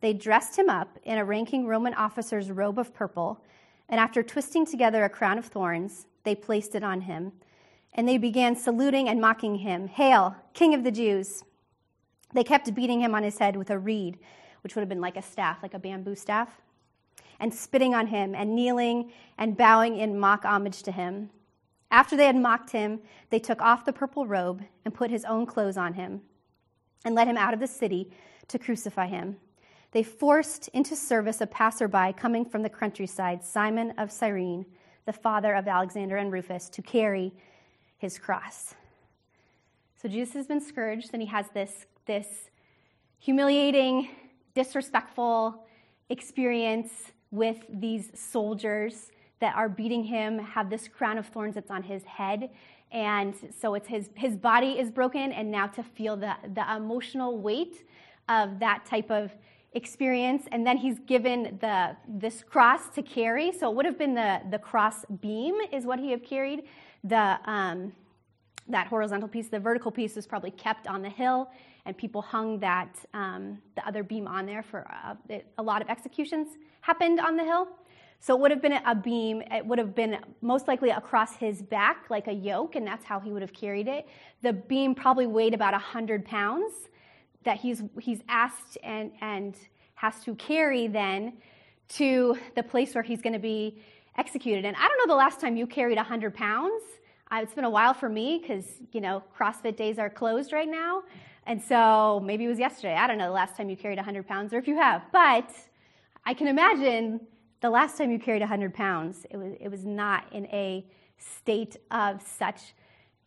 They 0.01 0.13
dressed 0.13 0.57
him 0.57 0.69
up 0.69 0.97
in 1.03 1.19
a 1.19 1.25
ranking 1.25 1.67
Roman 1.67 1.93
officer's 1.93 2.49
robe 2.49 2.79
of 2.79 2.95
purple, 2.95 3.43
and 3.89 3.99
after 3.99 4.23
twisting 4.23 4.65
together 4.65 5.03
a 5.03 5.09
crown 5.09 5.37
of 5.37 5.45
thorns, 5.45 6.07
they 6.23 6.33
placed 6.33 6.73
it 6.73 6.83
on 6.83 7.01
him 7.01 7.31
and 7.95 8.07
they 8.07 8.17
began 8.17 8.55
saluting 8.55 9.09
and 9.09 9.19
mocking 9.19 9.55
him. 9.55 9.87
Hail, 9.87 10.35
King 10.53 10.75
of 10.75 10.83
the 10.83 10.91
Jews! 10.91 11.43
They 12.33 12.43
kept 12.43 12.75
beating 12.75 12.99
him 12.99 13.15
on 13.15 13.23
his 13.23 13.37
head 13.37 13.55
with 13.55 13.69
a 13.69 13.79
reed, 13.79 14.19
which 14.61 14.75
would 14.75 14.81
have 14.81 14.89
been 14.89 15.01
like 15.01 15.15
a 15.15 15.21
staff, 15.21 15.63
like 15.63 15.73
a 15.73 15.79
bamboo 15.79 16.15
staff, 16.15 16.49
and 17.39 17.53
spitting 17.53 17.95
on 17.95 18.07
him, 18.07 18.35
and 18.35 18.53
kneeling 18.53 19.11
and 19.37 19.55
bowing 19.55 19.97
in 19.97 20.19
mock 20.19 20.43
homage 20.43 20.83
to 20.83 20.91
him. 20.91 21.29
After 21.89 22.17
they 22.17 22.25
had 22.25 22.35
mocked 22.35 22.71
him, 22.71 22.99
they 23.29 23.39
took 23.39 23.61
off 23.61 23.85
the 23.85 23.93
purple 23.93 24.27
robe 24.27 24.61
and 24.83 24.93
put 24.93 25.09
his 25.09 25.23
own 25.23 25.45
clothes 25.45 25.77
on 25.77 25.93
him, 25.93 26.21
and 27.05 27.15
led 27.15 27.27
him 27.27 27.37
out 27.37 27.53
of 27.53 27.61
the 27.61 27.67
city 27.67 28.11
to 28.49 28.59
crucify 28.59 29.07
him. 29.07 29.37
They 29.91 30.03
forced 30.03 30.67
into 30.69 30.97
service 30.97 31.39
a 31.39 31.47
passerby 31.47 32.13
coming 32.17 32.43
from 32.43 32.63
the 32.63 32.69
countryside, 32.69 33.45
Simon 33.45 33.91
of 33.97 34.11
Cyrene, 34.11 34.65
the 35.05 35.13
father 35.13 35.53
of 35.53 35.69
Alexander 35.69 36.17
and 36.17 36.33
Rufus, 36.33 36.67
to 36.69 36.81
carry 36.81 37.31
his 37.97 38.17
cross. 38.17 38.75
So 40.01 40.09
Jesus 40.09 40.33
has 40.35 40.47
been 40.47 40.61
scourged, 40.61 41.11
and 41.13 41.21
he 41.21 41.27
has 41.27 41.47
this, 41.53 41.85
this 42.05 42.27
humiliating, 43.19 44.09
disrespectful 44.53 45.65
experience 46.09 47.11
with 47.31 47.57
these 47.69 48.11
soldiers 48.13 49.11
that 49.39 49.55
are 49.55 49.67
beating 49.67 50.03
him 50.03 50.39
have 50.39 50.69
this 50.69 50.87
crown 50.87 51.17
of 51.17 51.27
thorns 51.27 51.55
that's 51.55 51.71
on 51.71 51.83
his 51.83 52.03
head. 52.03 52.49
And 52.91 53.35
so 53.59 53.73
it's 53.73 53.87
his, 53.87 54.09
his 54.15 54.37
body 54.37 54.79
is 54.79 54.91
broken, 54.91 55.31
and 55.31 55.51
now 55.51 55.67
to 55.67 55.83
feel 55.83 56.15
the, 56.15 56.35
the 56.53 56.75
emotional 56.75 57.37
weight 57.37 57.83
of 58.29 58.59
that 58.59 58.85
type 58.85 59.11
of 59.11 59.31
experience. 59.73 60.43
And 60.51 60.65
then 60.65 60.77
he's 60.77 60.99
given 60.99 61.57
the, 61.59 61.97
this 62.07 62.43
cross 62.43 62.89
to 62.95 63.01
carry. 63.01 63.51
So 63.51 63.69
it 63.69 63.75
would 63.75 63.85
have 63.85 63.97
been 63.97 64.13
the, 64.13 64.41
the 64.49 64.59
cross 64.59 65.03
beam, 65.19 65.55
is 65.73 65.85
what 65.85 65.99
he 65.99 66.11
have 66.11 66.23
carried. 66.23 66.63
The, 67.05 67.39
um, 67.45 67.93
that 68.67 68.87
horizontal 68.87 69.29
piece, 69.29 69.47
the 69.47 69.59
vertical 69.59 69.91
piece 69.91 70.15
was 70.15 70.25
probably 70.27 70.51
kept 70.51 70.87
on 70.87 71.01
the 71.01 71.09
hill, 71.09 71.49
and 71.85 71.95
people 71.97 72.21
hung 72.21 72.59
that 72.59 72.97
um, 73.13 73.59
the 73.75 73.87
other 73.87 74.03
beam 74.03 74.27
on 74.27 74.45
there 74.45 74.63
for 74.63 74.87
uh, 74.91 75.15
it, 75.29 75.45
a 75.57 75.63
lot 75.63 75.81
of 75.81 75.89
executions 75.89 76.57
happened 76.81 77.19
on 77.19 77.37
the 77.37 77.43
hill. 77.43 77.67
So 78.19 78.35
it 78.35 78.41
would 78.41 78.49
have 78.49 78.61
been 78.61 78.73
a 78.73 78.95
beam. 78.95 79.43
It 79.51 79.65
would 79.65 79.77
have 79.77 79.93
been 79.93 80.17
most 80.41 80.67
likely 80.67 80.89
across 80.89 81.35
his 81.35 81.61
back, 81.61 82.09
like 82.09 82.27
a 82.27 82.33
yoke, 82.33 82.75
and 82.75 82.87
that's 82.87 83.05
how 83.05 83.19
he 83.19 83.31
would 83.31 83.43
have 83.43 83.53
carried 83.53 83.87
it. 83.87 84.07
The 84.41 84.53
beam 84.53 84.95
probably 84.95 85.27
weighed 85.27 85.53
about 85.53 85.73
100 85.73 86.25
pounds 86.25 86.73
that 87.43 87.57
he's, 87.57 87.83
he's 87.99 88.21
asked 88.27 88.79
and, 88.83 89.11
and 89.21 89.55
has 89.93 90.21
to 90.23 90.33
carry 90.35 90.87
then 90.87 91.33
to 91.87 92.37
the 92.55 92.63
place 92.63 92.95
where 92.95 93.03
he's 93.03 93.21
going 93.21 93.33
to 93.33 93.39
be 93.39 93.79
executed. 94.17 94.65
And 94.65 94.75
I 94.75 94.87
don't 94.87 94.97
know 94.97 95.13
the 95.13 95.17
last 95.17 95.39
time 95.39 95.57
you 95.57 95.67
carried 95.67 95.97
100 95.97 96.33
pounds. 96.33 96.83
Uh, 97.31 97.39
it's 97.41 97.53
been 97.53 97.65
a 97.65 97.69
while 97.69 97.93
for 97.93 98.07
me 98.07 98.39
because, 98.41 98.65
you 98.91 99.01
know, 99.01 99.23
CrossFit 99.37 99.75
days 99.75 99.97
are 99.97 100.09
closed 100.09 100.53
right 100.53 100.69
now. 100.69 101.03
And 101.47 101.61
so 101.61 102.21
maybe 102.23 102.45
it 102.45 102.47
was 102.47 102.59
yesterday. 102.59 102.95
I 102.95 103.07
don't 103.07 103.17
know 103.17 103.27
the 103.27 103.31
last 103.31 103.55
time 103.57 103.69
you 103.69 103.75
carried 103.75 103.97
100 103.97 104.27
pounds 104.27 104.53
or 104.53 104.57
if 104.57 104.67
you 104.67 104.77
have. 104.77 105.03
But 105.11 105.49
I 106.25 106.33
can 106.33 106.47
imagine 106.47 107.19
the 107.61 107.69
last 107.69 107.97
time 107.97 108.11
you 108.11 108.19
carried 108.19 108.41
100 108.41 108.73
pounds, 108.73 109.25
it 109.29 109.37
was, 109.37 109.53
it 109.59 109.69
was 109.69 109.85
not 109.85 110.31
in 110.31 110.45
a 110.47 110.85
state 111.17 111.77
of 111.91 112.21
such 112.21 112.73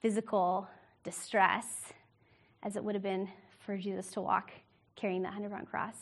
physical 0.01 0.69
distress 1.05 1.93
as 2.63 2.77
it 2.77 2.85
would 2.85 2.95
have 2.95 3.03
been 3.03 3.29
for 3.59 3.77
Jesus 3.77 4.11
to 4.13 4.21
walk 4.21 4.51
carrying 4.97 5.23
that 5.23 5.33
100 5.33 5.51
pound 5.51 5.69
cross. 5.69 5.97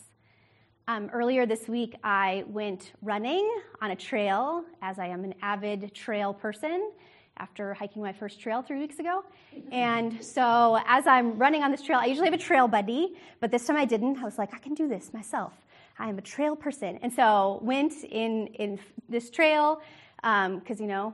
Um, 0.89 1.09
earlier 1.11 1.45
this 1.45 1.67
week, 1.67 1.97
I 2.01 2.45
went 2.47 2.93
running 3.01 3.45
on 3.81 3.91
a 3.91 3.95
trail, 3.95 4.63
as 4.81 4.97
I 4.99 5.07
am 5.07 5.25
an 5.25 5.33
avid 5.41 5.93
trail 5.93 6.33
person 6.33 6.91
after 7.35 7.73
hiking 7.73 8.01
my 8.01 8.13
first 8.13 8.39
trail 8.39 8.61
three 8.61 8.79
weeks 8.79 8.97
ago. 8.97 9.25
And 9.69 10.23
so, 10.23 10.79
as 10.87 11.05
I'm 11.05 11.37
running 11.37 11.61
on 11.61 11.71
this 11.71 11.81
trail, 11.81 11.99
I 11.99 12.05
usually 12.05 12.27
have 12.27 12.33
a 12.33 12.41
trail 12.41 12.69
buddy, 12.69 13.17
but 13.41 13.51
this 13.51 13.65
time 13.65 13.75
I 13.75 13.83
didn't. 13.83 14.17
I 14.19 14.23
was 14.23 14.37
like, 14.37 14.53
I 14.53 14.59
can 14.59 14.75
do 14.75 14.87
this 14.87 15.13
myself. 15.13 15.51
I 15.99 16.07
am 16.07 16.17
a 16.17 16.21
trail 16.21 16.55
person. 16.55 16.99
And 17.01 17.11
so, 17.11 17.59
went 17.61 18.05
in, 18.05 18.47
in 18.47 18.79
this 19.09 19.29
trail 19.29 19.81
because, 20.15 20.79
um, 20.79 20.79
you 20.79 20.87
know, 20.87 21.13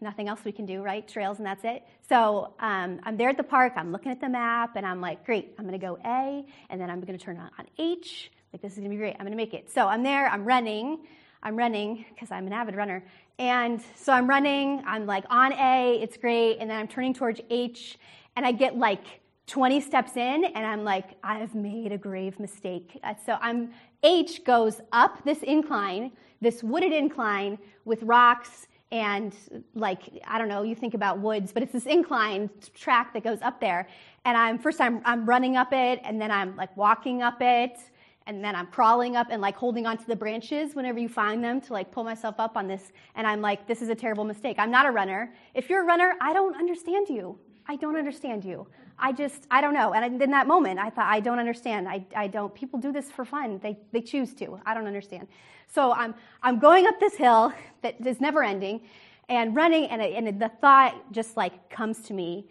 nothing 0.00 0.26
else 0.26 0.40
we 0.44 0.50
can 0.50 0.66
do, 0.66 0.82
right? 0.82 1.06
Trails 1.06 1.38
and 1.38 1.46
that's 1.46 1.64
it. 1.64 1.84
So, 2.08 2.54
um, 2.58 2.98
I'm 3.04 3.16
there 3.16 3.28
at 3.28 3.36
the 3.36 3.44
park, 3.44 3.74
I'm 3.76 3.92
looking 3.92 4.10
at 4.10 4.20
the 4.20 4.28
map, 4.28 4.74
and 4.74 4.84
I'm 4.84 5.00
like, 5.00 5.24
great, 5.24 5.54
I'm 5.60 5.64
going 5.64 5.78
to 5.78 5.86
go 5.86 5.96
A, 6.04 6.44
and 6.70 6.80
then 6.80 6.90
I'm 6.90 7.00
going 7.02 7.16
to 7.16 7.24
turn 7.24 7.38
on, 7.38 7.50
on 7.56 7.66
H. 7.78 8.32
Like, 8.52 8.62
this 8.62 8.72
is 8.72 8.78
going 8.78 8.90
to 8.90 8.94
be 8.94 8.98
great. 8.98 9.14
I'm 9.14 9.26
going 9.26 9.32
to 9.32 9.36
make 9.36 9.54
it. 9.54 9.70
So, 9.70 9.88
I'm 9.88 10.02
there, 10.02 10.28
I'm 10.28 10.44
running. 10.44 10.98
I'm 11.42 11.56
running 11.56 12.04
because 12.10 12.30
I'm 12.30 12.46
an 12.46 12.52
avid 12.52 12.76
runner. 12.76 13.02
And 13.38 13.82
so 13.96 14.12
I'm 14.12 14.28
running, 14.28 14.82
I'm 14.86 15.06
like 15.06 15.24
on 15.28 15.52
A, 15.54 15.98
it's 16.00 16.16
great, 16.16 16.58
and 16.58 16.70
then 16.70 16.78
I'm 16.78 16.86
turning 16.86 17.12
towards 17.14 17.40
H, 17.50 17.98
and 18.36 18.46
I 18.46 18.52
get 18.52 18.78
like 18.78 19.04
20 19.48 19.80
steps 19.80 20.16
in, 20.16 20.44
and 20.44 20.64
I'm 20.64 20.84
like, 20.84 21.16
I've 21.24 21.54
made 21.54 21.90
a 21.90 21.98
grave 21.98 22.38
mistake. 22.38 23.00
Uh, 23.02 23.14
so 23.26 23.38
I'm, 23.40 23.72
H 24.04 24.44
goes 24.44 24.80
up 24.92 25.24
this 25.24 25.42
incline, 25.42 26.12
this 26.40 26.62
wooded 26.62 26.92
incline 26.92 27.58
with 27.84 28.02
rocks 28.04 28.68
and 28.92 29.34
like, 29.74 30.02
I 30.26 30.38
don't 30.38 30.48
know, 30.48 30.62
you 30.62 30.74
think 30.74 30.94
about 30.94 31.18
woods, 31.18 31.50
but 31.50 31.62
it's 31.62 31.72
this 31.72 31.86
incline 31.86 32.50
track 32.74 33.14
that 33.14 33.24
goes 33.24 33.40
up 33.40 33.58
there. 33.58 33.88
And 34.26 34.36
I'm, 34.36 34.58
first 34.58 34.80
I'm, 34.80 35.00
I'm 35.04 35.24
running 35.24 35.56
up 35.56 35.72
it, 35.72 36.00
and 36.04 36.20
then 36.20 36.30
I'm 36.30 36.54
like 36.56 36.76
walking 36.76 37.22
up 37.22 37.38
it, 37.40 37.78
and 38.26 38.44
then 38.44 38.54
I'm 38.54 38.66
crawling 38.66 39.16
up 39.16 39.28
and 39.30 39.42
like 39.42 39.56
holding 39.56 39.86
onto 39.86 40.04
the 40.04 40.16
branches 40.16 40.74
whenever 40.74 40.98
you 40.98 41.08
find 41.08 41.42
them 41.42 41.60
to 41.62 41.72
like 41.72 41.90
pull 41.90 42.04
myself 42.04 42.36
up 42.38 42.56
on 42.56 42.66
this. 42.66 42.92
And 43.14 43.26
I'm 43.26 43.40
like, 43.40 43.66
this 43.66 43.82
is 43.82 43.88
a 43.88 43.94
terrible 43.94 44.24
mistake. 44.24 44.56
I'm 44.58 44.70
not 44.70 44.86
a 44.86 44.90
runner. 44.90 45.34
If 45.54 45.68
you're 45.68 45.82
a 45.82 45.86
runner, 45.86 46.14
I 46.20 46.32
don't 46.32 46.56
understand 46.56 47.08
you. 47.08 47.38
I 47.66 47.76
don't 47.76 47.96
understand 47.96 48.44
you. 48.44 48.66
I 48.98 49.12
just, 49.12 49.46
I 49.50 49.60
don't 49.60 49.74
know. 49.74 49.94
And 49.94 50.22
in 50.22 50.30
that 50.30 50.46
moment, 50.46 50.78
I 50.78 50.90
thought, 50.90 51.06
I 51.06 51.20
don't 51.20 51.38
understand. 51.38 51.88
I, 51.88 52.04
I 52.14 52.28
don't, 52.28 52.54
people 52.54 52.78
do 52.78 52.92
this 52.92 53.10
for 53.10 53.24
fun. 53.24 53.58
They, 53.62 53.78
they 53.90 54.00
choose 54.00 54.34
to. 54.34 54.60
I 54.64 54.74
don't 54.74 54.86
understand. 54.86 55.26
So 55.66 55.92
I'm, 55.92 56.14
I'm 56.42 56.58
going 56.58 56.86
up 56.86 57.00
this 57.00 57.14
hill 57.14 57.52
that 57.82 58.06
is 58.06 58.20
never 58.20 58.42
ending 58.44 58.82
and 59.28 59.56
running, 59.56 59.86
and, 59.86 60.02
and 60.02 60.40
the 60.40 60.50
thought 60.60 61.12
just 61.12 61.36
like 61.36 61.70
comes 61.70 62.02
to 62.02 62.12
me 62.12 62.46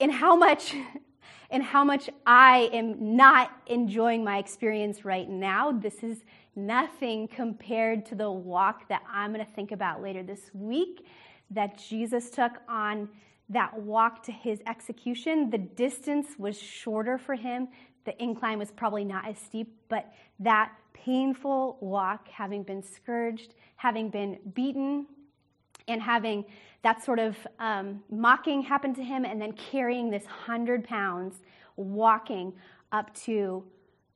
in 0.00 0.10
how 0.10 0.34
much 0.34 0.74
and 1.50 1.62
how 1.62 1.84
much 1.84 2.10
I 2.26 2.70
am 2.72 3.16
not 3.16 3.50
enjoying 3.66 4.24
my 4.24 4.38
experience 4.38 5.04
right 5.04 5.28
now. 5.28 5.72
This 5.72 6.02
is 6.02 6.24
nothing 6.56 7.28
compared 7.28 8.06
to 8.06 8.14
the 8.14 8.30
walk 8.30 8.88
that 8.88 9.02
I'm 9.10 9.32
going 9.32 9.44
to 9.44 9.52
think 9.52 9.72
about 9.72 10.02
later 10.02 10.22
this 10.22 10.50
week 10.54 11.06
that 11.50 11.78
Jesus 11.78 12.30
took 12.30 12.52
on 12.68 13.08
that 13.48 13.78
walk 13.78 14.22
to 14.24 14.32
his 14.32 14.60
execution. 14.66 15.50
The 15.50 15.58
distance 15.58 16.30
was 16.38 16.60
shorter 16.60 17.18
for 17.18 17.34
him. 17.34 17.68
The 18.04 18.20
incline 18.22 18.58
was 18.58 18.70
probably 18.70 19.04
not 19.04 19.28
as 19.28 19.38
steep, 19.38 19.76
but 19.88 20.12
that 20.40 20.72
painful 20.92 21.78
walk, 21.80 22.28
having 22.28 22.62
been 22.62 22.82
scourged, 22.82 23.54
having 23.76 24.10
been 24.10 24.38
beaten, 24.54 25.06
and 25.88 26.02
having 26.02 26.44
that 26.82 27.04
sort 27.04 27.18
of 27.18 27.36
um, 27.58 28.02
mocking 28.10 28.62
happen 28.62 28.94
to 28.94 29.02
him, 29.02 29.24
and 29.24 29.40
then 29.40 29.52
carrying 29.52 30.10
this 30.10 30.24
hundred 30.24 30.84
pounds, 30.84 31.42
walking 31.76 32.52
up 32.92 33.14
to 33.14 33.64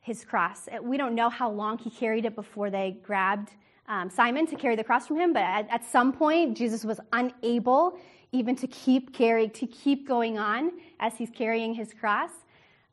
his 0.01 0.25
cross. 0.25 0.69
Uh, 0.69 0.83
we 0.83 0.97
don't 0.97 1.15
know 1.15 1.29
how 1.29 1.51
long 1.51 1.79
he 1.79 1.91
carried 1.91 2.25
it 2.25 2.35
before 2.35 2.71
they 2.71 2.99
grabbed 3.03 3.51
um, 3.91 4.09
Simon 4.09 4.47
to 4.47 4.55
carry 4.55 4.77
the 4.77 4.85
cross 4.85 5.09
from 5.09 5.17
him, 5.19 5.33
but 5.33 5.43
at, 5.43 5.69
at, 5.69 5.85
some 5.85 6.13
point, 6.13 6.57
Jesus 6.57 6.85
was 6.85 7.01
unable 7.13 7.99
even 8.31 8.55
to 8.55 8.69
keep 8.69 9.13
carrying, 9.13 9.51
to 9.51 9.67
keep 9.67 10.07
going 10.07 10.39
on 10.39 10.71
as 11.01 11.17
he's 11.17 11.31
carrying 11.31 11.75
his 11.75 11.93
cross. 11.93 12.31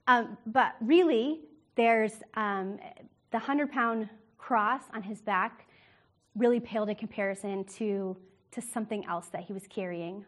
Um, 0.07 0.37
but 0.47 0.73
really, 0.81 1.41
there's 1.75 2.13
um, 2.33 2.79
the 3.29 3.37
100 3.37 3.71
pound 3.71 4.09
cross 4.39 4.81
on 4.91 5.03
his 5.03 5.21
back 5.21 5.67
really 6.35 6.59
paled 6.59 6.89
in 6.89 6.95
comparison 6.95 7.63
to 7.65 8.17
to 8.51 8.61
something 8.61 9.05
else 9.05 9.27
that 9.27 9.43
he 9.43 9.53
was 9.53 9.63
carrying. 9.67 10.25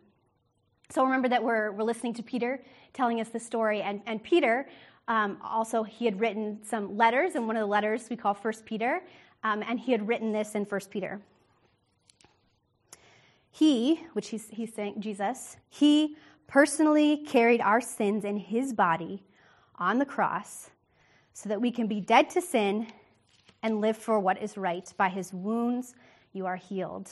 So 0.90 1.04
remember 1.04 1.30
that 1.30 1.44
we're, 1.44 1.72
we're 1.72 1.84
listening 1.84 2.14
to 2.16 2.24
Peter 2.24 2.62
telling 2.94 3.22
us 3.22 3.30
the 3.30 3.40
story, 3.40 3.82
and, 3.82 4.02
and 4.08 4.24
Peter 4.24 4.68
um, 5.08 5.38
also 5.44 5.84
he 5.84 6.06
had 6.06 6.20
written 6.20 6.60
some 6.64 6.96
letters, 6.96 7.36
and 7.36 7.48
one 7.48 7.56
of 7.56 7.62
the 7.62 7.68
letters 7.68 8.08
we 8.10 8.16
call 8.16 8.34
First 8.34 8.66
Peter, 8.66 9.02
um, 9.44 9.64
and 9.68 9.80
he 9.80 9.92
had 9.92 10.08
written 10.08 10.32
this 10.32 10.56
in 10.56 10.66
First 10.66 10.92
Peter. 10.92 11.20
He, 13.52 14.04
which 14.14 14.30
he's, 14.30 14.48
he's 14.50 14.74
saying 14.74 15.02
Jesus, 15.02 15.58
he 15.70 16.16
personally 16.48 17.24
carried 17.28 17.62
our 17.62 17.82
sins 17.82 18.24
in 18.24 18.38
his 18.38 18.74
body 18.74 19.24
on 19.78 20.00
the 20.00 20.06
cross 20.06 20.70
so 21.34 21.50
that 21.50 21.60
we 21.60 21.72
can 21.72 21.88
be 21.88 22.02
dead 22.02 22.30
to 22.32 22.42
sin 22.42 22.88
and 23.64 23.82
live 23.82 23.98
for 23.98 24.20
what 24.20 24.42
is 24.42 24.58
right. 24.58 24.92
By 24.98 25.10
his 25.10 25.34
wounds 25.34 25.96
you 26.34 26.46
are 26.46 26.56
healed. 26.56 27.10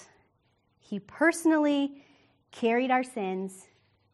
He 0.88 1.00
personally 1.00 2.02
carried 2.52 2.92
our 2.92 3.04
sins 3.04 3.68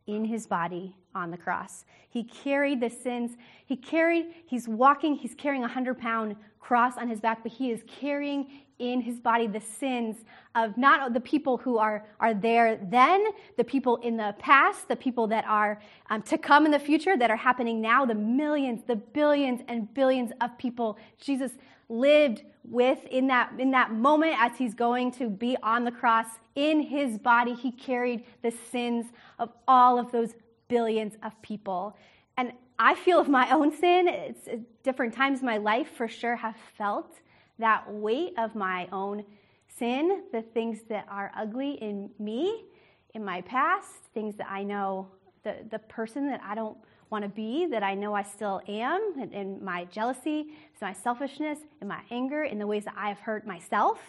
in 0.07 0.25
his 0.25 0.47
body 0.47 0.95
on 1.13 1.29
the 1.29 1.37
cross. 1.37 1.85
He 2.09 2.23
carried 2.23 2.81
the 2.81 2.89
sins. 2.89 3.37
He 3.63 3.75
carried, 3.75 4.25
he's 4.47 4.67
walking, 4.67 5.13
he's 5.15 5.35
carrying 5.35 5.61
a 5.61 5.67
100 5.67 5.99
pound 5.99 6.35
cross 6.59 6.97
on 6.97 7.07
his 7.07 7.19
back, 7.19 7.43
but 7.43 7.51
he 7.51 7.69
is 7.69 7.83
carrying 7.99 8.47
in 8.79 9.01
his 9.01 9.19
body 9.19 9.45
the 9.45 9.61
sins 9.61 10.25
of 10.55 10.75
not 10.75 11.13
the 11.13 11.19
people 11.19 11.57
who 11.57 11.77
are, 11.77 12.07
are 12.19 12.33
there 12.33 12.79
then, 12.89 13.23
the 13.55 13.63
people 13.63 13.97
in 13.97 14.17
the 14.17 14.33
past, 14.39 14.87
the 14.87 14.95
people 14.95 15.27
that 15.27 15.45
are 15.45 15.79
um, 16.09 16.23
to 16.23 16.39
come 16.39 16.65
in 16.65 16.71
the 16.71 16.79
future, 16.79 17.15
that 17.15 17.29
are 17.29 17.37
happening 17.37 17.81
now, 17.81 18.03
the 18.03 18.15
millions, 18.15 18.81
the 18.87 18.95
billions 18.95 19.61
and 19.67 19.93
billions 19.93 20.31
of 20.41 20.57
people 20.57 20.97
Jesus 21.19 21.51
lived 21.87 22.41
with 22.63 23.05
in 23.05 23.27
that, 23.27 23.51
in 23.59 23.71
that 23.71 23.91
moment 23.91 24.35
as 24.39 24.57
he's 24.57 24.73
going 24.73 25.11
to 25.11 25.29
be 25.29 25.57
on 25.61 25.83
the 25.83 25.91
cross 25.91 26.27
in 26.55 26.81
his 26.81 27.17
body, 27.17 27.53
he 27.53 27.71
carried 27.71 28.25
the 28.41 28.51
sins 28.71 29.07
of 29.39 29.49
all 29.67 29.99
of 29.99 30.11
those 30.11 30.33
billions 30.67 31.15
of 31.23 31.39
people. 31.41 31.95
And 32.37 32.53
I 32.79 32.95
feel 32.95 33.19
of 33.19 33.29
my 33.29 33.49
own 33.51 33.71
sin, 33.75 34.07
it's 34.07 34.47
uh, 34.47 34.57
different 34.83 35.13
times 35.13 35.39
in 35.39 35.45
my 35.45 35.57
life 35.57 35.91
for 35.95 36.07
sure 36.07 36.35
have 36.35 36.55
felt 36.77 37.19
that 37.59 37.91
weight 37.91 38.33
of 38.37 38.55
my 38.55 38.87
own 38.91 39.23
sin, 39.67 40.23
the 40.31 40.41
things 40.41 40.81
that 40.89 41.05
are 41.09 41.31
ugly 41.37 41.73
in 41.73 42.09
me, 42.19 42.65
in 43.13 43.23
my 43.23 43.41
past, 43.41 43.89
things 44.13 44.35
that 44.35 44.49
I 44.49 44.63
know, 44.63 45.07
the, 45.43 45.57
the 45.69 45.79
person 45.79 46.27
that 46.27 46.41
I 46.43 46.55
don't 46.55 46.77
want 47.13 47.23
to 47.23 47.29
be, 47.29 47.67
that 47.73 47.83
I 47.83 47.93
know 48.01 48.11
I 48.13 48.23
still 48.23 48.57
am, 48.67 49.01
in, 49.21 49.29
in 49.41 49.63
my 49.63 49.85
jealousy, 49.97 50.39
my 50.81 50.93
selfishness, 50.93 51.59
in 51.81 51.87
my 51.87 52.01
anger, 52.19 52.41
in 52.43 52.57
the 52.63 52.67
ways 52.73 52.83
that 52.85 52.95
I 52.97 53.07
have 53.13 53.21
hurt 53.29 53.43
myself. 53.55 53.99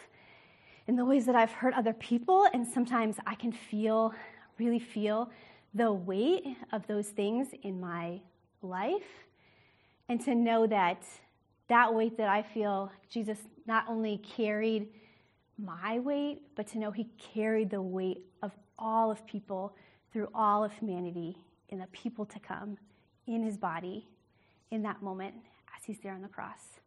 in 0.86 0.96
the 0.96 1.04
ways 1.04 1.24
that 1.26 1.34
I've 1.34 1.52
hurt 1.52 1.74
other 1.74 1.92
people. 1.94 2.46
And 2.52 2.66
sometimes 2.66 3.16
I 3.26 3.34
can 3.34 3.52
feel, 3.52 4.12
really 4.58 4.78
feel 4.78 5.30
the 5.74 5.92
weight 5.92 6.44
of 6.72 6.86
those 6.86 7.08
things 7.08 7.48
in 7.62 7.80
my 7.80 8.20
life. 8.62 9.26
And 10.08 10.20
to 10.24 10.34
know 10.34 10.66
that 10.66 11.02
that 11.68 11.94
weight 11.94 12.16
that 12.18 12.28
I 12.28 12.42
feel, 12.42 12.92
Jesus 13.08 13.38
not 13.66 13.86
only 13.88 14.18
carried 14.18 14.88
my 15.58 15.98
weight, 15.98 16.42
but 16.56 16.66
to 16.68 16.78
know 16.78 16.90
he 16.90 17.08
carried 17.34 17.70
the 17.70 17.80
weight 17.80 18.20
of 18.42 18.52
all 18.78 19.10
of 19.10 19.26
people 19.26 19.74
through 20.12 20.28
all 20.34 20.62
of 20.62 20.72
humanity 20.72 21.38
in 21.70 21.78
the 21.78 21.86
people 21.86 22.26
to 22.26 22.38
come 22.38 22.76
in 23.26 23.42
his 23.42 23.56
body 23.56 24.08
in 24.70 24.82
that 24.82 25.02
moment 25.02 25.34
as 25.76 25.84
he's 25.84 25.98
there 25.98 26.12
on 26.12 26.22
the 26.22 26.28
cross. 26.28 26.80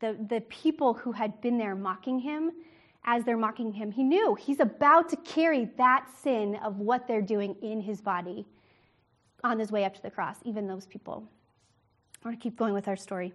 The, 0.00 0.16
the 0.28 0.40
people 0.42 0.94
who 0.94 1.12
had 1.12 1.40
been 1.40 1.58
there 1.58 1.74
mocking 1.74 2.20
him, 2.20 2.52
as 3.04 3.24
they're 3.24 3.36
mocking 3.36 3.72
him, 3.72 3.92
he 3.92 4.02
knew 4.02 4.34
he's 4.34 4.60
about 4.60 5.08
to 5.10 5.16
carry 5.16 5.66
that 5.76 6.06
sin 6.22 6.56
of 6.56 6.78
what 6.78 7.06
they're 7.06 7.22
doing 7.22 7.56
in 7.62 7.80
his 7.80 8.00
body 8.00 8.46
on 9.42 9.58
his 9.58 9.72
way 9.72 9.84
up 9.84 9.94
to 9.94 10.02
the 10.02 10.10
cross, 10.10 10.36
even 10.44 10.66
those 10.66 10.86
people. 10.86 11.24
I 12.22 12.28
want 12.28 12.38
to 12.38 12.42
keep 12.42 12.56
going 12.56 12.74
with 12.74 12.88
our 12.88 12.96
story. 12.96 13.32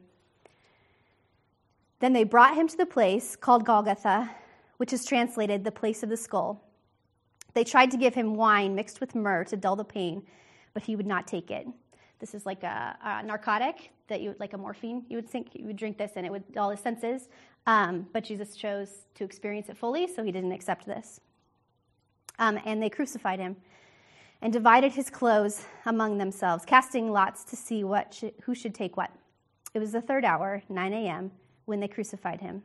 Then 1.99 2.13
they 2.13 2.23
brought 2.23 2.55
him 2.55 2.67
to 2.67 2.77
the 2.77 2.85
place 2.85 3.35
called 3.35 3.65
Golgotha, 3.65 4.29
which 4.77 4.93
is 4.93 5.05
translated 5.05 5.63
the 5.63 5.71
place 5.71 6.03
of 6.03 6.09
the 6.09 6.17
skull. 6.17 6.61
They 7.53 7.63
tried 7.63 7.89
to 7.91 7.97
give 7.97 8.13
him 8.13 8.35
wine 8.35 8.75
mixed 8.75 8.99
with 8.99 9.15
myrrh 9.15 9.45
to 9.45 9.57
dull 9.57 9.75
the 9.75 9.85
pain, 9.85 10.23
but 10.73 10.83
he 10.83 10.95
would 10.95 11.07
not 11.07 11.25
take 11.25 11.49
it. 11.49 11.67
This 12.19 12.33
is 12.33 12.45
like 12.45 12.63
a, 12.63 12.97
a 13.03 13.23
narcotic 13.23 13.91
that 14.07 14.21
you 14.21 14.35
like 14.39 14.53
a 14.53 14.57
morphine. 14.57 15.05
You 15.09 15.17
would 15.17 15.29
think 15.29 15.49
you 15.53 15.65
would 15.65 15.75
drink 15.75 15.97
this 15.97 16.13
and 16.15 16.25
it 16.25 16.31
would 16.31 16.51
dull 16.53 16.69
his 16.69 16.79
senses. 16.79 17.29
Um, 17.67 18.07
but 18.13 18.23
Jesus 18.23 18.55
chose 18.55 19.05
to 19.15 19.23
experience 19.23 19.69
it 19.69 19.77
fully, 19.77 20.07
so 20.07 20.23
he 20.23 20.31
didn't 20.31 20.51
accept 20.51 20.85
this. 20.85 21.19
Um, 22.37 22.59
and 22.65 22.81
they 22.81 22.89
crucified 22.89 23.39
him 23.39 23.55
and 24.41 24.53
divided 24.53 24.91
his 24.91 25.09
clothes 25.09 25.65
among 25.85 26.17
themselves, 26.17 26.65
casting 26.65 27.11
lots 27.11 27.43
to 27.45 27.55
see 27.55 27.83
what 27.83 28.21
who 28.43 28.53
should 28.53 28.75
take 28.75 28.97
what. 28.97 29.11
It 29.73 29.79
was 29.79 29.91
the 29.91 30.01
third 30.01 30.23
hour, 30.23 30.63
9 30.69 30.93
a.m., 30.93 31.31
when 31.65 31.79
they 31.79 31.87
crucified 31.87 32.41
him. 32.41 32.63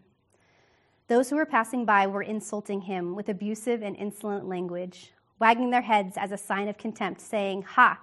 Those 1.08 1.28
who 1.28 1.36
were 1.36 1.46
passing 1.46 1.84
by 1.84 2.06
were 2.06 2.22
insulting 2.22 2.82
him 2.82 3.16
with 3.16 3.28
abusive 3.28 3.82
and 3.82 3.96
insolent 3.96 4.48
language, 4.48 5.12
wagging 5.40 5.70
their 5.70 5.80
heads 5.80 6.16
as 6.16 6.30
a 6.30 6.36
sign 6.36 6.68
of 6.68 6.78
contempt, 6.78 7.20
saying, 7.20 7.62
Ha! 7.62 7.98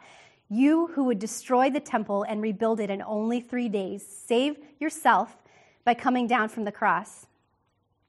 You 0.50 0.88
who 0.88 1.04
would 1.06 1.20
destroy 1.20 1.70
the 1.70 1.80
temple 1.80 2.24
and 2.24 2.42
rebuild 2.42 2.80
it 2.80 2.89
in 2.89 3.01
only 3.01 3.42
three 3.42 3.68
days, 3.68 4.06
save 4.06 4.58
yourself 4.80 5.36
by 5.84 5.94
coming 5.94 6.27
down 6.27 6.50
from 6.50 6.63
the 6.63 6.72
cross. 6.72 7.27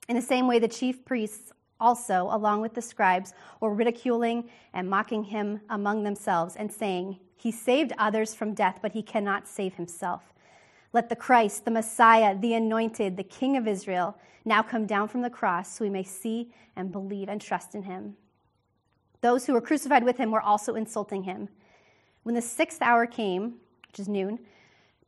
In 0.09 0.16
the 0.16 0.23
same 0.23 0.47
way, 0.47 0.59
the 0.59 0.68
chief 0.68 1.04
priests 1.04 1.52
also, 1.80 2.28
along 2.30 2.61
with 2.61 2.75
the 2.75 2.83
scribes, 2.83 3.33
were 3.61 3.75
ridiculing 3.75 4.49
and 4.73 4.88
mocking 4.88 5.25
him 5.25 5.61
among 5.71 6.02
themselves 6.02 6.57
and 6.57 6.73
saying, 6.73 7.18
He 7.37 7.52
saved 7.52 7.92
others 7.99 8.35
from 8.35 8.54
death, 8.54 8.78
but 8.83 8.92
he 8.92 9.02
cannot 9.02 9.47
save 9.47 9.75
himself. 9.75 10.33
Let 10.92 11.09
the 11.09 11.16
Christ, 11.16 11.64
the 11.64 11.71
Messiah, 11.71 12.37
the 12.37 12.54
anointed, 12.54 13.16
the 13.16 13.23
King 13.23 13.57
of 13.57 13.68
Israel, 13.68 14.16
now 14.45 14.62
come 14.62 14.87
down 14.87 15.09
from 15.09 15.23
the 15.23 15.30
cross 15.30 15.76
so 15.76 15.85
we 15.85 15.90
may 15.90 16.02
see 16.02 16.52
and 16.75 16.90
believe 16.90 17.28
and 17.28 17.40
trust 17.40 17.75
in 17.75 17.83
him. 17.83 18.16
Those 19.21 19.47
who 19.47 19.52
were 19.52 19.61
crucified 19.61 20.04
with 20.04 20.16
him 20.16 20.30
were 20.30 20.40
also 20.40 20.75
insulting 20.75 21.25
him. 21.25 21.49
When 22.28 22.35
the 22.35 22.42
sixth 22.42 22.82
hour 22.82 23.06
came, 23.06 23.54
which 23.87 23.99
is 23.99 24.06
noon, 24.06 24.40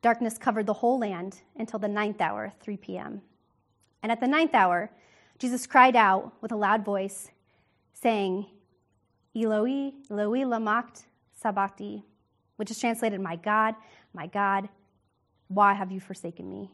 darkness 0.00 0.38
covered 0.38 0.64
the 0.64 0.72
whole 0.72 0.98
land 0.98 1.42
until 1.54 1.78
the 1.78 1.86
ninth 1.86 2.18
hour, 2.18 2.50
3 2.62 2.78
p.m. 2.78 3.20
And 4.02 4.10
at 4.10 4.20
the 4.20 4.26
ninth 4.26 4.54
hour, 4.54 4.90
Jesus 5.38 5.66
cried 5.66 5.96
out 5.96 6.32
with 6.40 6.50
a 6.50 6.56
loud 6.56 6.82
voice, 6.82 7.30
saying, 7.92 8.46
Eloi, 9.36 9.92
Eloi, 10.10 10.46
lama 10.46 10.86
sabachthani, 11.38 12.06
which 12.56 12.70
is 12.70 12.80
translated, 12.80 13.21
My 13.21 13.36
God, 13.36 13.75
my 14.14 14.26
God, 14.26 14.71
why 15.49 15.75
have 15.75 15.92
you 15.92 16.00
forsaken 16.00 16.49
me? 16.49 16.71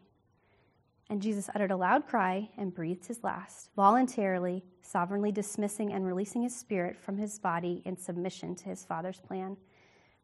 And 1.11 1.21
Jesus 1.21 1.51
uttered 1.57 1.73
a 1.73 1.77
loud 1.77 2.07
cry 2.07 2.51
and 2.57 2.73
breathed 2.73 3.07
his 3.07 3.25
last, 3.25 3.71
voluntarily, 3.75 4.63
sovereignly 4.81 5.33
dismissing 5.33 5.93
and 5.93 6.07
releasing 6.07 6.43
his 6.45 6.55
spirit 6.55 6.97
from 6.97 7.19
his 7.19 7.37
body 7.41 7.83
in 7.85 7.97
submission 7.97 8.55
to 8.55 8.67
his 8.67 8.85
Father's 8.85 9.19
plan. 9.19 9.57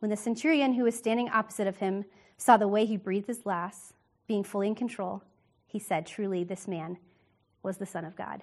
When 0.02 0.10
the 0.10 0.16
centurion 0.16 0.72
who 0.72 0.82
was 0.82 0.96
standing 0.96 1.28
opposite 1.28 1.68
of 1.68 1.76
him 1.76 2.04
saw 2.36 2.56
the 2.56 2.66
way 2.66 2.84
he 2.86 2.96
breathed 2.96 3.28
his 3.28 3.46
last, 3.46 3.94
being 4.26 4.42
fully 4.42 4.66
in 4.66 4.74
control, 4.74 5.22
he 5.64 5.78
said, 5.78 6.06
Truly, 6.06 6.42
this 6.42 6.66
man 6.66 6.98
was 7.62 7.76
the 7.76 7.86
Son 7.86 8.04
of 8.04 8.16
God. 8.16 8.42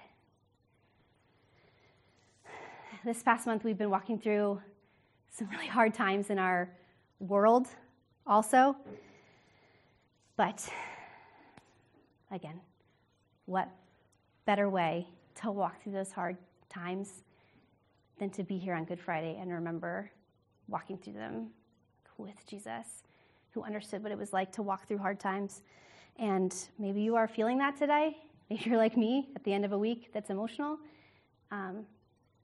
This 3.04 3.22
past 3.22 3.46
month, 3.46 3.62
we've 3.62 3.76
been 3.76 3.90
walking 3.90 4.18
through 4.18 4.62
some 5.28 5.50
really 5.50 5.66
hard 5.66 5.92
times 5.92 6.30
in 6.30 6.38
our 6.38 6.70
world, 7.18 7.68
also. 8.26 8.74
But 10.36 10.66
again, 12.30 12.58
what 13.44 13.68
better 14.46 14.70
way 14.70 15.08
to 15.42 15.50
walk 15.50 15.82
through 15.82 15.92
those 15.92 16.10
hard 16.10 16.38
times 16.70 17.22
than 18.18 18.30
to 18.30 18.44
be 18.44 18.56
here 18.56 18.72
on 18.72 18.86
Good 18.86 18.98
Friday 18.98 19.36
and 19.38 19.52
remember 19.52 20.10
walking 20.70 20.96
through 20.96 21.14
them 21.14 21.48
with 22.16 22.46
Jesus, 22.46 23.02
who 23.50 23.62
understood 23.62 24.02
what 24.02 24.12
it 24.12 24.18
was 24.18 24.32
like 24.32 24.52
to 24.52 24.62
walk 24.62 24.86
through 24.86 24.98
hard 24.98 25.18
times. 25.18 25.62
And 26.18 26.54
maybe 26.78 27.02
you 27.02 27.16
are 27.16 27.26
feeling 27.28 27.58
that 27.58 27.76
today. 27.76 28.16
Maybe 28.48 28.62
you're 28.66 28.78
like 28.78 28.96
me 28.96 29.28
at 29.36 29.44
the 29.44 29.52
end 29.52 29.64
of 29.64 29.72
a 29.72 29.78
week 29.78 30.10
that's 30.12 30.30
emotional. 30.30 30.78
Um, 31.50 31.84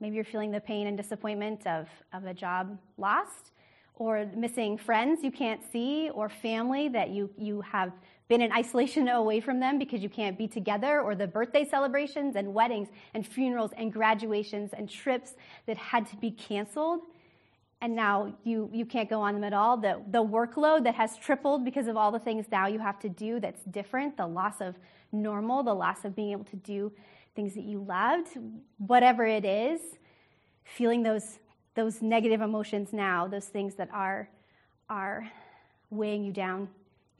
maybe 0.00 0.16
you're 0.16 0.24
feeling 0.24 0.50
the 0.50 0.60
pain 0.60 0.86
and 0.86 0.96
disappointment 0.96 1.66
of, 1.66 1.88
of 2.12 2.24
a 2.24 2.34
job 2.34 2.78
lost, 2.96 3.52
or 3.94 4.28
missing 4.36 4.76
friends 4.76 5.24
you 5.24 5.30
can't 5.30 5.60
see, 5.72 6.10
or 6.10 6.28
family 6.28 6.88
that 6.88 7.10
you, 7.10 7.30
you 7.38 7.60
have 7.62 7.92
been 8.28 8.42
in 8.42 8.52
isolation 8.52 9.08
away 9.08 9.40
from 9.40 9.58
them 9.58 9.78
because 9.78 10.02
you 10.02 10.08
can't 10.08 10.36
be 10.36 10.46
together, 10.46 11.00
or 11.00 11.14
the 11.14 11.26
birthday 11.26 11.66
celebrations 11.68 12.36
and 12.36 12.52
weddings 12.52 12.88
and 13.14 13.26
funerals 13.26 13.70
and 13.76 13.92
graduations 13.92 14.72
and 14.72 14.88
trips 14.88 15.34
that 15.66 15.76
had 15.76 16.06
to 16.06 16.16
be 16.16 16.30
canceled. 16.30 17.00
And 17.80 17.94
now 17.94 18.34
you, 18.42 18.70
you 18.72 18.86
can't 18.86 19.08
go 19.08 19.20
on 19.20 19.34
them 19.34 19.44
at 19.44 19.52
all. 19.52 19.76
The, 19.76 20.02
the 20.10 20.24
workload 20.24 20.84
that 20.84 20.94
has 20.94 21.16
tripled 21.16 21.64
because 21.64 21.88
of 21.88 21.96
all 21.96 22.10
the 22.10 22.18
things 22.18 22.46
now 22.50 22.66
you 22.66 22.78
have 22.78 22.98
to 23.00 23.08
do 23.08 23.38
that's 23.38 23.62
different, 23.64 24.16
the 24.16 24.26
loss 24.26 24.60
of 24.60 24.76
normal, 25.12 25.62
the 25.62 25.74
loss 25.74 26.04
of 26.04 26.16
being 26.16 26.32
able 26.32 26.44
to 26.44 26.56
do 26.56 26.90
things 27.34 27.54
that 27.54 27.64
you 27.64 27.80
loved, 27.80 28.28
whatever 28.78 29.26
it 29.26 29.44
is, 29.44 29.80
feeling 30.64 31.02
those, 31.02 31.38
those 31.74 32.00
negative 32.00 32.40
emotions 32.40 32.94
now, 32.94 33.28
those 33.28 33.44
things 33.44 33.74
that 33.74 33.90
are, 33.92 34.30
are 34.88 35.30
weighing 35.90 36.24
you 36.24 36.32
down 36.32 36.68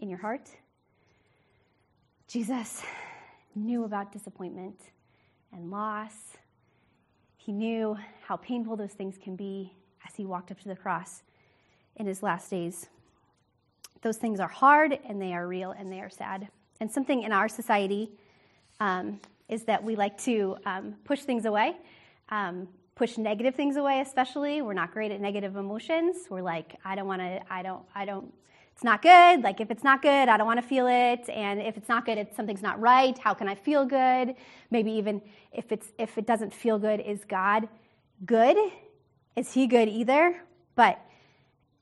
in 0.01 0.09
your 0.09 0.19
heart. 0.19 0.49
Jesus 2.29 2.83
knew 3.55 3.85
about 3.85 4.11
disappointment 4.11 4.81
and 5.53 5.71
loss. 5.71 6.14
He 7.37 7.53
knew 7.53 7.97
how 8.27 8.37
painful 8.37 8.77
those 8.77 8.92
things 8.92 9.16
can 9.23 9.37
be 9.37 9.76
as 10.07 10.14
he 10.14 10.25
walked 10.25 10.51
up 10.51 10.61
to 10.61 10.69
the 10.69 10.77
cross 10.77 11.23
in 11.97 12.07
his 12.07 12.23
last 12.23 12.51
days. 12.51 12.87
Those 14.03 14.16
things 14.16 14.40
are 14.40 14.49
hard 14.49 14.99
and 15.09 15.21
they 15.21 15.33
are 15.33 15.47
real 15.47 15.73
and 15.73 15.90
they 15.90 16.01
are 16.01 16.11
sad. 16.11 16.49
And 16.81 16.90
something 16.90 17.23
in 17.23 17.33
our 17.33 17.49
society 17.49 18.11
um, 18.81 19.21
is 19.49 19.64
that 19.64 19.83
we 19.83 19.97
like 19.97 20.19
to 20.23 20.57
um, 20.66 20.95
push 21.05 21.23
things 21.23 21.45
away, 21.45 21.77
um, 22.29 22.69
push 22.95 23.16
negative 23.19 23.55
things 23.55 23.77
away, 23.77 24.01
especially. 24.01 24.62
We're 24.62 24.75
not 24.75 24.92
great 24.92 25.11
at 25.11 25.21
negative 25.21 25.57
emotions. 25.57 26.16
We're 26.29 26.42
like, 26.42 26.77
I 26.85 26.95
don't 26.95 27.07
want 27.07 27.23
to, 27.23 27.40
I 27.51 27.62
don't, 27.62 27.83
I 27.95 28.05
don't, 28.05 28.33
it's 28.73 28.85
not 28.85 29.01
good. 29.01 29.42
Like, 29.42 29.62
if 29.62 29.71
it's 29.71 29.83
not 29.83 30.03
good, 30.03 30.29
I 30.29 30.37
don't 30.37 30.47
want 30.47 30.61
to 30.61 30.66
feel 30.66 30.87
it. 30.87 31.29
And 31.31 31.62
if 31.62 31.79
it's 31.79 31.88
not 31.88 32.05
good, 32.05 32.19
it's 32.19 32.37
something's 32.37 32.61
not 32.61 32.79
right. 32.79 33.16
How 33.16 33.33
can 33.33 33.49
I 33.49 33.55
feel 33.55 33.87
good? 33.87 34.35
Maybe 34.71 34.92
even 34.92 35.23
if 35.53 35.73
it's, 35.73 35.88
if 35.99 36.19
it 36.19 36.27
doesn't 36.27 36.53
feel 36.53 36.79
good, 36.79 37.01
is 37.01 37.25
God 37.25 37.69
good? 38.27 38.59
Is 39.37 39.53
He 39.53 39.66
good 39.66 39.88
either? 39.88 40.35
But 40.75 40.99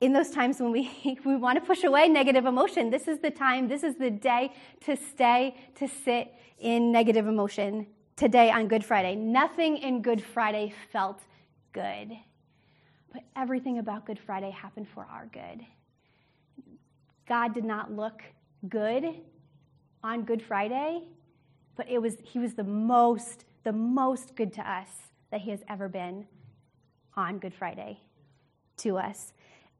in 0.01 0.13
those 0.13 0.29
times 0.29 0.59
when 0.59 0.71
we, 0.71 1.19
we 1.25 1.35
want 1.35 1.57
to 1.57 1.65
push 1.65 1.83
away 1.83 2.09
negative 2.09 2.45
emotion, 2.45 2.89
this 2.89 3.07
is 3.07 3.19
the 3.19 3.31
time, 3.31 3.67
this 3.67 3.83
is 3.83 3.95
the 3.95 4.11
day 4.11 4.53
to 4.81 4.97
stay, 4.97 5.55
to 5.75 5.87
sit 5.87 6.33
in 6.59 6.91
negative 6.91 7.27
emotion 7.27 7.87
today 8.15 8.51
on 8.51 8.67
Good 8.67 8.83
Friday. 8.83 9.15
Nothing 9.15 9.77
in 9.77 10.01
Good 10.01 10.21
Friday 10.21 10.73
felt 10.91 11.21
good, 11.73 12.11
but 13.11 13.23
everything 13.35 13.79
about 13.79 14.05
Good 14.05 14.19
Friday 14.19 14.51
happened 14.51 14.87
for 14.87 15.07
our 15.09 15.27
good. 15.31 15.65
God 17.27 17.53
did 17.53 17.65
not 17.65 17.91
look 17.91 18.21
good 18.69 19.05
on 20.03 20.23
Good 20.23 20.41
Friday, 20.41 21.03
but 21.75 21.89
it 21.89 22.01
was, 22.01 22.17
he 22.21 22.39
was 22.39 22.53
the 22.53 22.63
most, 22.63 23.45
the 23.63 23.71
most 23.71 24.35
good 24.35 24.53
to 24.53 24.69
us 24.69 24.89
that 25.31 25.41
he 25.41 25.49
has 25.49 25.61
ever 25.67 25.89
been 25.89 26.25
on 27.15 27.39
Good 27.39 27.53
Friday 27.53 27.99
to 28.77 28.97
us. 28.97 29.33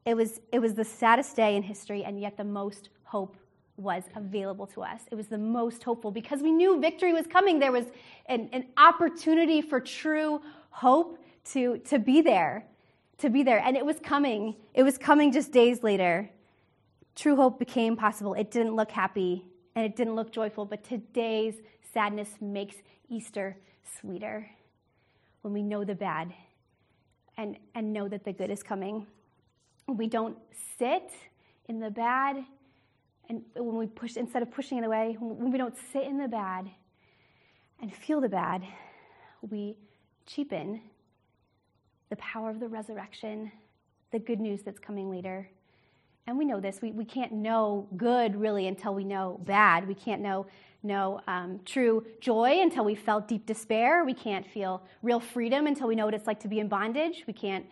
It 0.05 0.15
was, 0.15 0.39
it 0.51 0.59
was 0.59 0.73
the 0.73 0.85
saddest 0.85 1.35
day 1.35 1.55
in 1.55 1.63
history 1.63 2.03
and 2.03 2.19
yet 2.19 2.37
the 2.37 2.43
most 2.43 2.89
hope 3.03 3.35
was 3.77 4.03
available 4.15 4.67
to 4.67 4.81
us. 4.81 5.01
It 5.11 5.15
was 5.15 5.27
the 5.27 5.37
most 5.37 5.83
hopeful 5.83 6.11
because 6.11 6.41
we 6.41 6.51
knew 6.51 6.79
victory 6.79 7.11
was 7.11 7.27
coming. 7.27 7.59
There 7.59 7.71
was 7.71 7.85
an, 8.27 8.49
an 8.53 8.67
opportunity 8.77 9.61
for 9.61 9.79
true 9.79 10.41
hope 10.69 11.19
to, 11.51 11.79
to 11.79 11.99
be 11.99 12.21
there, 12.21 12.65
to 13.17 13.29
be 13.29 13.43
there. 13.43 13.59
And 13.59 13.75
it 13.75 13.85
was 13.85 13.97
coming. 13.99 14.55
It 14.73 14.83
was 14.83 14.97
coming 14.97 15.31
just 15.31 15.51
days 15.51 15.83
later. 15.83 16.29
True 17.15 17.35
hope 17.35 17.59
became 17.59 17.95
possible. 17.97 18.33
It 18.33 18.51
didn't 18.51 18.75
look 18.75 18.91
happy 18.91 19.45
and 19.75 19.85
it 19.85 19.95
didn't 19.95 20.15
look 20.15 20.31
joyful, 20.31 20.65
but 20.65 20.83
today's 20.83 21.55
sadness 21.93 22.29
makes 22.39 22.75
Easter 23.09 23.57
sweeter 23.99 24.49
when 25.41 25.53
we 25.53 25.61
know 25.61 25.83
the 25.83 25.95
bad 25.95 26.33
and, 27.37 27.57
and 27.73 27.93
know 27.93 28.07
that 28.07 28.23
the 28.23 28.33
good 28.33 28.49
is 28.49 28.63
coming. 28.63 29.05
We 29.87 30.07
don't 30.07 30.37
sit 30.77 31.11
in 31.67 31.79
the 31.79 31.89
bad, 31.89 32.37
and 33.29 33.41
when 33.55 33.75
we 33.75 33.87
push, 33.87 34.17
instead 34.17 34.41
of 34.41 34.51
pushing 34.51 34.77
it 34.77 34.83
away, 34.83 35.17
when 35.19 35.51
we 35.51 35.57
don't 35.57 35.75
sit 35.91 36.03
in 36.03 36.17
the 36.17 36.27
bad 36.27 36.69
and 37.81 37.93
feel 37.93 38.21
the 38.21 38.29
bad, 38.29 38.63
we 39.41 39.75
cheapen 40.25 40.81
the 42.09 42.15
power 42.17 42.49
of 42.49 42.59
the 42.59 42.67
resurrection, 42.67 43.51
the 44.11 44.19
good 44.19 44.39
news 44.39 44.61
that's 44.61 44.79
coming 44.79 45.09
later. 45.09 45.49
And 46.27 46.37
we 46.37 46.45
know 46.45 46.59
this. 46.59 46.81
We, 46.81 46.91
we 46.91 47.05
can't 47.05 47.31
know 47.31 47.87
good 47.97 48.35
really 48.35 48.67
until 48.67 48.95
we 48.95 49.03
know 49.03 49.39
bad. 49.45 49.87
We 49.87 49.93
can't 49.93 50.21
know, 50.21 50.47
know 50.85 51.21
um, 51.27 51.59
true 51.65 52.05
joy 52.21 52.61
until 52.61 52.85
we 52.85 52.95
felt 52.95 53.27
deep 53.27 53.45
despair. 53.45 54.05
We 54.05 54.13
can't 54.13 54.45
feel 54.45 54.83
real 55.01 55.19
freedom 55.19 55.67
until 55.67 55.87
we 55.87 55.95
know 55.95 56.05
what 56.05 56.13
it's 56.13 56.27
like 56.27 56.39
to 56.41 56.47
be 56.47 56.59
in 56.59 56.67
bondage. 56.67 57.23
We 57.27 57.33
can't 57.33 57.65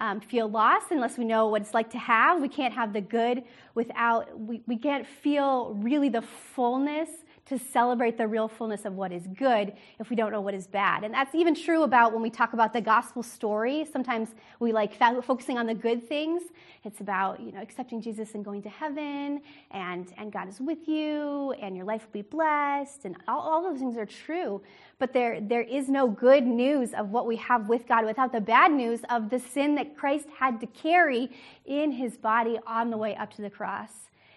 um, 0.00 0.20
feel 0.20 0.48
lost 0.48 0.86
unless 0.90 1.18
we 1.18 1.24
know 1.24 1.48
what 1.48 1.62
it's 1.62 1.74
like 1.74 1.90
to 1.90 1.98
have. 1.98 2.40
We 2.40 2.48
can't 2.48 2.74
have 2.74 2.92
the 2.92 3.00
good 3.00 3.42
without, 3.74 4.38
we, 4.38 4.62
we 4.66 4.76
can't 4.76 5.06
feel 5.06 5.74
really 5.74 6.08
the 6.08 6.22
fullness 6.22 7.08
to 7.48 7.58
celebrate 7.58 8.18
the 8.18 8.26
real 8.26 8.46
fullness 8.46 8.84
of 8.84 8.94
what 8.94 9.10
is 9.10 9.26
good 9.26 9.72
if 9.98 10.10
we 10.10 10.16
don't 10.16 10.32
know 10.32 10.40
what 10.40 10.52
is 10.52 10.66
bad. 10.66 11.02
And 11.02 11.14
that's 11.14 11.34
even 11.34 11.54
true 11.54 11.82
about 11.82 12.12
when 12.12 12.20
we 12.20 12.28
talk 12.28 12.52
about 12.52 12.74
the 12.74 12.80
gospel 12.80 13.22
story. 13.22 13.86
Sometimes 13.90 14.28
we 14.60 14.70
like 14.70 14.98
focusing 15.24 15.56
on 15.56 15.66
the 15.66 15.74
good 15.74 16.06
things. 16.06 16.42
It's 16.84 17.00
about, 17.00 17.40
you 17.40 17.52
know, 17.52 17.60
accepting 17.60 18.02
Jesus 18.02 18.34
and 18.34 18.44
going 18.44 18.62
to 18.62 18.68
heaven 18.68 19.40
and, 19.70 20.12
and 20.18 20.30
God 20.30 20.48
is 20.48 20.60
with 20.60 20.86
you 20.86 21.52
and 21.52 21.74
your 21.74 21.86
life 21.86 22.02
will 22.02 22.22
be 22.22 22.28
blessed 22.28 23.06
and 23.06 23.16
all, 23.26 23.40
all 23.40 23.62
those 23.62 23.78
things 23.78 23.96
are 23.96 24.06
true. 24.06 24.60
But 24.98 25.14
there, 25.14 25.40
there 25.40 25.62
is 25.62 25.88
no 25.88 26.06
good 26.06 26.46
news 26.46 26.92
of 26.92 27.10
what 27.10 27.26
we 27.26 27.36
have 27.36 27.68
with 27.68 27.86
God 27.88 28.04
without 28.04 28.32
the 28.32 28.40
bad 28.40 28.72
news 28.72 29.00
of 29.08 29.30
the 29.30 29.38
sin 29.38 29.74
that 29.76 29.96
Christ 29.96 30.26
had 30.38 30.60
to 30.60 30.66
carry 30.66 31.30
in 31.64 31.92
his 31.92 32.18
body 32.18 32.58
on 32.66 32.90
the 32.90 32.98
way 32.98 33.16
up 33.16 33.32
to 33.34 33.42
the 33.42 33.50
cross. 33.50 33.90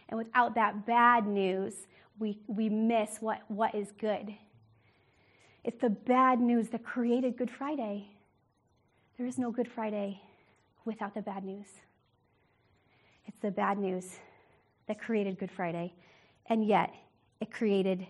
And 0.08 0.18
without 0.18 0.56
that 0.56 0.86
bad 0.86 1.26
news, 1.26 1.88
we, 2.22 2.38
we 2.48 2.70
miss 2.70 3.18
what, 3.20 3.42
what 3.48 3.74
is 3.74 3.92
good. 4.00 4.34
It's 5.64 5.82
the 5.82 5.90
bad 5.90 6.40
news 6.40 6.70
that 6.70 6.84
created 6.84 7.36
Good 7.36 7.50
Friday. 7.50 8.08
There 9.18 9.26
is 9.26 9.40
no 9.40 9.52
Good 9.52 9.68
Friday 9.68 10.22
without 10.86 11.16
the 11.16 11.22
bad 11.22 11.44
news. 11.44 11.68
It's 13.26 13.40
the 13.42 13.50
bad 13.50 13.80
news 13.80 14.06
that 14.88 15.02
created 15.02 15.40
Good 15.40 15.52
Friday, 15.52 15.94
and 16.46 16.66
yet 16.66 16.94
it 17.40 17.52
created 17.52 18.06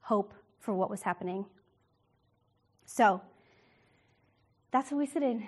hope 0.00 0.32
for 0.60 0.72
what 0.72 0.88
was 0.88 1.02
happening. 1.02 1.44
So, 2.86 3.20
that's 4.70 4.92
what 4.92 4.98
we 4.98 5.06
sit 5.06 5.24
in 5.24 5.44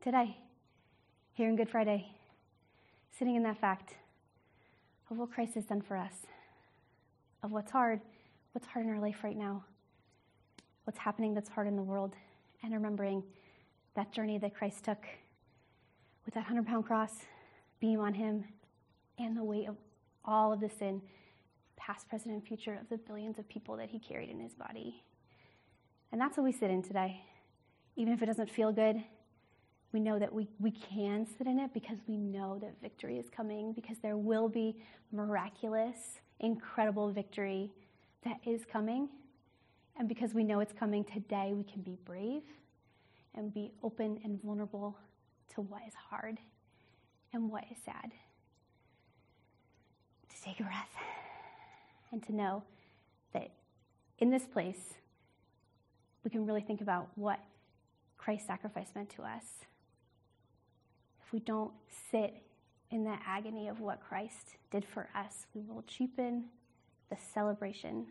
today, 0.00 0.36
here 1.32 1.48
in 1.48 1.56
Good 1.56 1.68
Friday, 1.68 2.06
sitting 3.18 3.34
in 3.34 3.42
that 3.42 3.60
fact 3.60 3.94
of 5.10 5.18
what 5.18 5.32
Christ 5.32 5.54
has 5.54 5.64
done 5.64 5.82
for 5.82 5.96
us 5.96 6.12
of 7.44 7.52
what's 7.52 7.70
hard, 7.70 8.00
what's 8.52 8.66
hard 8.66 8.86
in 8.86 8.90
our 8.90 8.98
life 8.98 9.18
right 9.22 9.36
now, 9.36 9.62
what's 10.84 10.98
happening 10.98 11.34
that's 11.34 11.50
hard 11.50 11.68
in 11.68 11.76
the 11.76 11.82
world, 11.82 12.16
and 12.62 12.72
remembering 12.72 13.22
that 13.94 14.10
journey 14.10 14.38
that 14.38 14.54
Christ 14.54 14.82
took 14.84 15.04
with 16.24 16.32
that 16.34 16.40
100 16.40 16.66
pound 16.66 16.86
cross, 16.86 17.12
beam 17.80 18.00
on 18.00 18.14
him, 18.14 18.44
and 19.18 19.36
the 19.36 19.44
weight 19.44 19.68
of 19.68 19.76
all 20.24 20.54
of 20.54 20.60
the 20.60 20.70
sin, 20.70 21.02
past, 21.76 22.08
present, 22.08 22.32
and 22.32 22.42
future, 22.42 22.78
of 22.80 22.88
the 22.88 22.96
billions 22.96 23.38
of 23.38 23.46
people 23.46 23.76
that 23.76 23.90
he 23.90 23.98
carried 23.98 24.30
in 24.30 24.40
his 24.40 24.54
body. 24.54 25.04
And 26.12 26.20
that's 26.20 26.38
what 26.38 26.44
we 26.44 26.52
sit 26.52 26.70
in 26.70 26.82
today. 26.82 27.20
Even 27.96 28.14
if 28.14 28.22
it 28.22 28.26
doesn't 28.26 28.50
feel 28.50 28.72
good, 28.72 29.04
we 29.92 30.00
know 30.00 30.18
that 30.18 30.32
we, 30.32 30.48
we 30.58 30.70
can 30.70 31.26
sit 31.26 31.46
in 31.46 31.58
it 31.58 31.74
because 31.74 31.98
we 32.08 32.16
know 32.16 32.58
that 32.60 32.80
victory 32.80 33.18
is 33.18 33.26
coming, 33.28 33.74
because 33.74 33.98
there 33.98 34.16
will 34.16 34.48
be 34.48 34.76
miraculous 35.12 36.20
incredible 36.40 37.10
victory 37.10 37.70
that 38.24 38.38
is 38.46 38.64
coming. 38.64 39.08
And 39.96 40.08
because 40.08 40.34
we 40.34 40.44
know 40.44 40.60
it's 40.60 40.72
coming 40.72 41.04
today, 41.04 41.52
we 41.54 41.64
can 41.64 41.82
be 41.82 41.96
brave 42.04 42.42
and 43.34 43.52
be 43.52 43.72
open 43.82 44.18
and 44.24 44.40
vulnerable 44.42 44.96
to 45.54 45.60
what 45.60 45.82
is 45.86 45.94
hard 46.10 46.38
and 47.32 47.50
what 47.50 47.64
is 47.70 47.78
sad. 47.84 48.12
To 50.28 50.42
take 50.42 50.60
a 50.60 50.64
breath 50.64 50.96
and 52.12 52.22
to 52.24 52.34
know 52.34 52.62
that 53.32 53.50
in 54.18 54.30
this 54.30 54.46
place, 54.46 54.94
we 56.24 56.30
can 56.30 56.46
really 56.46 56.62
think 56.62 56.80
about 56.80 57.08
what 57.16 57.40
Christ's 58.16 58.46
sacrifice 58.46 58.88
meant 58.94 59.10
to 59.10 59.22
us. 59.22 59.44
If 61.24 61.32
we 61.32 61.40
don't 61.40 61.72
sit 62.10 62.42
in 62.94 63.02
the 63.02 63.16
agony 63.26 63.66
of 63.66 63.80
what 63.80 64.00
Christ 64.00 64.56
did 64.70 64.84
for 64.84 65.08
us, 65.16 65.46
we 65.52 65.62
will 65.62 65.82
cheapen 65.82 66.44
the 67.10 67.16
celebration 67.34 68.06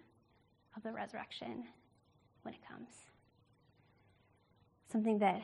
of 0.76 0.84
the 0.84 0.91
resurrection 0.91 1.63
when 2.41 2.54
it 2.54 2.60
comes. 2.67 2.89
Something 4.91 5.19
that 5.19 5.41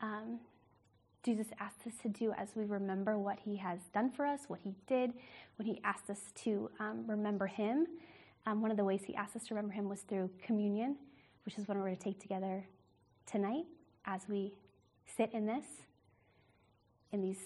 um, 0.00 0.40
Jesus 1.22 1.48
asked 1.60 1.86
us 1.86 1.92
to 2.02 2.08
do 2.08 2.32
as 2.38 2.48
we 2.56 2.64
remember 2.64 3.18
what 3.18 3.38
he 3.44 3.54
has 3.56 3.80
done 3.92 4.10
for 4.10 4.24
us, 4.24 4.40
what 4.48 4.60
he 4.64 4.72
did, 4.86 5.12
when 5.56 5.66
he 5.66 5.78
asked 5.84 6.08
us 6.08 6.32
to 6.36 6.70
um, 6.80 7.04
remember 7.06 7.46
him. 7.46 7.86
Um, 8.46 8.62
one 8.62 8.70
of 8.70 8.78
the 8.78 8.84
ways 8.84 9.02
he 9.06 9.14
asked 9.14 9.36
us 9.36 9.44
to 9.48 9.54
remember 9.54 9.74
him 9.74 9.90
was 9.90 10.00
through 10.00 10.30
communion, 10.42 10.96
which 11.44 11.58
is 11.58 11.68
what 11.68 11.76
we're 11.76 11.84
going 11.84 11.98
to 11.98 12.02
take 12.02 12.18
together 12.18 12.66
tonight 13.26 13.66
as 14.06 14.22
we 14.26 14.54
sit 15.18 15.30
in 15.34 15.44
this, 15.44 15.66
in 17.12 17.20
these 17.20 17.40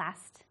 last 0.00 0.44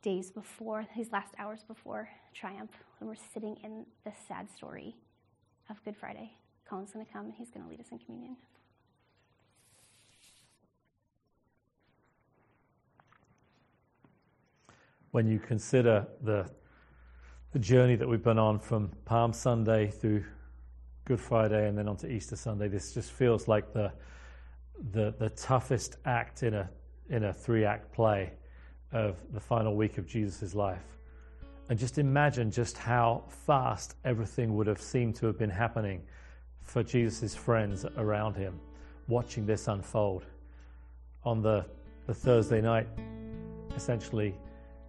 days 0.00 0.30
before, 0.30 0.86
these 0.96 1.12
last 1.12 1.34
hours 1.38 1.62
before 1.68 2.08
triumph, 2.32 2.70
when 2.98 3.08
we're 3.08 3.24
sitting 3.34 3.58
in 3.62 3.84
the 4.04 4.12
sad 4.26 4.50
story 4.50 4.96
of 5.68 5.84
Good 5.84 5.94
Friday. 5.94 6.32
Colin's 6.66 6.90
going 6.90 7.04
to 7.04 7.12
come 7.12 7.26
and 7.26 7.34
he's 7.34 7.50
going 7.50 7.62
to 7.62 7.68
lead 7.68 7.78
us 7.78 7.88
in 7.92 7.98
communion. 7.98 8.36
When 15.10 15.28
you 15.28 15.38
consider 15.38 16.06
the, 16.22 16.50
the 17.52 17.58
journey 17.58 17.96
that 17.96 18.08
we've 18.08 18.24
been 18.24 18.38
on 18.38 18.58
from 18.58 18.90
Palm 19.04 19.34
Sunday 19.34 19.88
through 19.88 20.24
Good 21.04 21.20
Friday 21.20 21.68
and 21.68 21.76
then 21.76 21.86
onto 21.86 22.06
Easter 22.06 22.34
Sunday, 22.34 22.68
this 22.68 22.94
just 22.94 23.12
feels 23.12 23.46
like 23.46 23.74
the, 23.74 23.92
the, 24.92 25.14
the 25.18 25.28
toughest 25.30 25.98
act 26.06 26.42
in 26.42 26.54
a, 26.54 26.70
in 27.10 27.24
a 27.24 27.32
three 27.32 27.66
act 27.66 27.92
play 27.92 28.32
of 28.94 29.16
the 29.32 29.40
final 29.40 29.74
week 29.74 29.98
of 29.98 30.06
Jesus' 30.06 30.54
life. 30.54 30.98
And 31.68 31.78
just 31.78 31.98
imagine 31.98 32.50
just 32.50 32.78
how 32.78 33.24
fast 33.28 33.96
everything 34.04 34.54
would 34.54 34.66
have 34.66 34.80
seemed 34.80 35.16
to 35.16 35.26
have 35.26 35.38
been 35.38 35.50
happening 35.50 36.02
for 36.62 36.82
Jesus' 36.82 37.34
friends 37.34 37.84
around 37.96 38.34
him, 38.36 38.58
watching 39.08 39.44
this 39.44 39.68
unfold. 39.68 40.24
On 41.24 41.42
the, 41.42 41.64
the 42.06 42.14
Thursday 42.14 42.60
night, 42.60 42.86
essentially, 43.76 44.34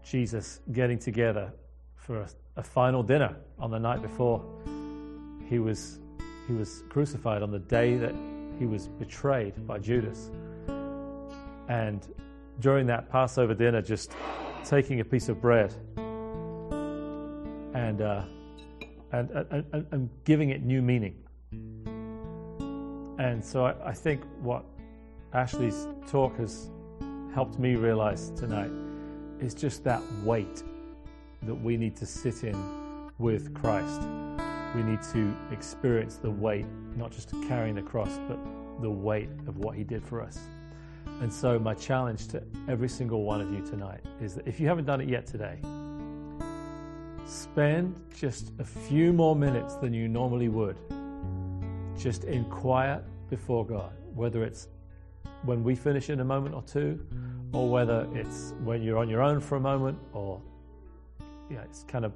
Jesus 0.04 0.60
getting 0.72 1.00
together 1.00 1.52
for 1.96 2.22
a, 2.22 2.30
a 2.58 2.64
final 2.64 3.02
dinner 3.02 3.36
on 3.58 3.72
the 3.72 3.80
night 3.80 4.02
before 4.02 4.44
he 5.50 5.60
was, 5.60 6.00
he 6.48 6.54
was 6.54 6.84
crucified, 6.90 7.42
on 7.42 7.52
the 7.52 7.60
day 7.60 7.96
that 7.96 8.14
he 8.60 8.66
was 8.66 8.88
betrayed 8.88 9.66
by 9.66 9.80
Judas. 9.80 10.30
And 11.68 12.08
during 12.60 12.88
that 12.88 13.10
Passover 13.10 13.54
dinner 13.54 13.82
just 13.82 14.12
taking 14.64 15.00
a 15.00 15.06
piece 15.06 15.30
of 15.30 15.42
bread 15.42 15.74
and, 17.74 18.02
uh, 18.02 18.24
and, 19.12 19.30
and, 19.52 19.86
and, 19.92 20.10
giving 20.24 20.50
it 20.50 20.64
new 20.64 20.82
meaning. 20.82 21.16
And 23.20 23.44
so 23.44 23.66
I, 23.66 23.90
I 23.90 23.94
think 23.94 24.24
what 24.42 24.66
Ashley's 25.34 25.88
talk 26.08 26.38
has 26.38 26.70
helped 27.34 27.60
me 27.60 27.76
realize 27.76 28.32
tonight 28.32 28.72
is 29.40 29.54
just 29.54 29.84
that 29.84 30.02
weight 30.24 30.64
that 31.44 31.54
we 31.54 31.78
need 31.78 31.96
to 31.98 32.06
sit 32.06 32.44
in 32.44 33.12
with 33.18 33.54
Christ. 33.54 34.02
We 34.74 34.84
need 34.84 35.02
to 35.14 35.36
experience 35.52 36.16
the 36.16 36.32
weight, 36.32 36.66
not 36.96 37.12
just 37.12 37.32
carrying 37.48 37.76
the 37.76 37.82
cross, 37.82 38.20
but 38.28 38.40
the 38.82 38.90
weight 38.90 39.30
of 39.48 39.58
what 39.58 39.76
He 39.76 39.84
did 39.84 40.04
for 40.04 40.22
us. 40.22 40.40
And 41.22 41.32
so, 41.32 41.58
my 41.58 41.74
challenge 41.74 42.28
to 42.30 42.44
every 42.68 42.90
single 42.90 43.24
one 43.24 43.42
of 43.42 43.52
you 43.52 43.62
tonight 43.62 44.02
is 44.22 44.36
that 44.36 44.48
if 44.48 44.60
you 44.60 44.68
haven't 44.68 44.86
done 44.86 45.02
it 45.02 45.08
yet 45.08 45.26
today, 45.26 45.60
spend 47.26 48.00
just 48.16 48.52
a 48.60 48.64
few 48.64 49.14
more 49.14 49.36
minutes 49.36 49.76
than 49.76 49.94
you 49.94 50.08
normally 50.08 50.50
would, 50.50 50.78
just 51.98 52.26
in 52.26 52.46
quiet 52.46 53.04
before 53.30 53.66
God, 53.66 53.94
whether 54.14 54.44
it's 54.44 54.68
when 55.44 55.64
we 55.64 55.76
finish 55.76 56.10
in 56.10 56.20
a 56.20 56.26
moment 56.26 56.56
or 56.56 56.64
two, 56.64 57.06
or 57.54 57.70
whether 57.70 58.08
it's 58.14 58.54
when 58.64 58.82
you're 58.82 58.98
on 58.98 59.10
your 59.10 59.22
own 59.22 59.40
for 59.40 59.56
a 59.56 59.60
moment, 59.60 59.98
or 60.14 60.42
yeah, 61.50 61.62
it's 61.62 61.84
kind 61.84 62.06
of 62.06 62.14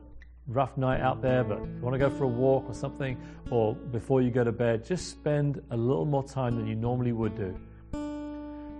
rough 0.47 0.77
night 0.77 0.99
out 1.01 1.21
there, 1.21 1.43
but 1.43 1.59
you 1.59 1.79
want 1.81 1.93
to 1.93 1.99
go 1.99 2.09
for 2.09 2.23
a 2.23 2.27
walk 2.27 2.65
or 2.67 2.73
something, 2.73 3.17
or 3.51 3.75
before 3.75 4.21
you 4.21 4.31
go 4.31 4.43
to 4.43 4.51
bed, 4.51 4.83
just 4.83 5.09
spend 5.09 5.61
a 5.71 5.77
little 5.77 6.05
more 6.05 6.23
time 6.23 6.55
than 6.55 6.67
you 6.67 6.75
normally 6.75 7.11
would 7.11 7.35
do, 7.35 7.57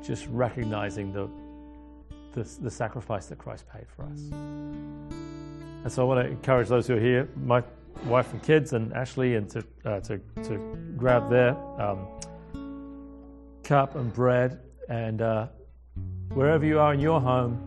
just 0.03 0.27
recognizing 0.27 1.11
the 1.11 1.29
the, 2.33 2.47
the 2.61 2.69
sacrifice 2.69 3.25
that 3.27 3.39
Christ 3.39 3.65
paid 3.73 3.87
for 3.95 4.03
us. 4.05 4.19
And 4.31 5.91
so 5.91 6.03
I 6.03 6.05
want 6.05 6.25
to 6.25 6.31
encourage 6.31 6.67
those 6.67 6.85
who 6.85 6.97
are 6.97 6.99
here, 6.99 7.27
my 7.43 7.63
wife 8.05 8.31
and 8.33 8.43
kids, 8.43 8.73
and 8.73 8.93
Ashley, 8.93 9.35
and 9.35 9.49
to 9.49 9.63
uh, 9.85 9.99
to 10.01 10.19
to 10.43 10.57
grab 10.95 11.29
their 11.29 11.57
um, 11.81 12.07
cup 13.63 13.95
and 13.95 14.13
bread, 14.13 14.59
and 14.89 15.21
uh, 15.21 15.47
wherever 16.33 16.65
you 16.65 16.79
are 16.79 16.93
in 16.93 16.99
your 16.99 17.19
home, 17.19 17.57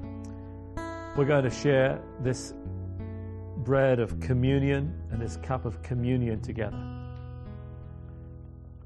we're 1.17 1.25
going 1.25 1.45
to 1.45 1.51
share 1.51 2.01
this 2.21 2.55
bread 3.59 4.01
of 4.01 4.19
communion 4.21 4.95
and 5.11 5.21
this 5.21 5.37
cup 5.39 5.65
of 5.65 5.83
communion 5.83 6.41
together. 6.41 6.79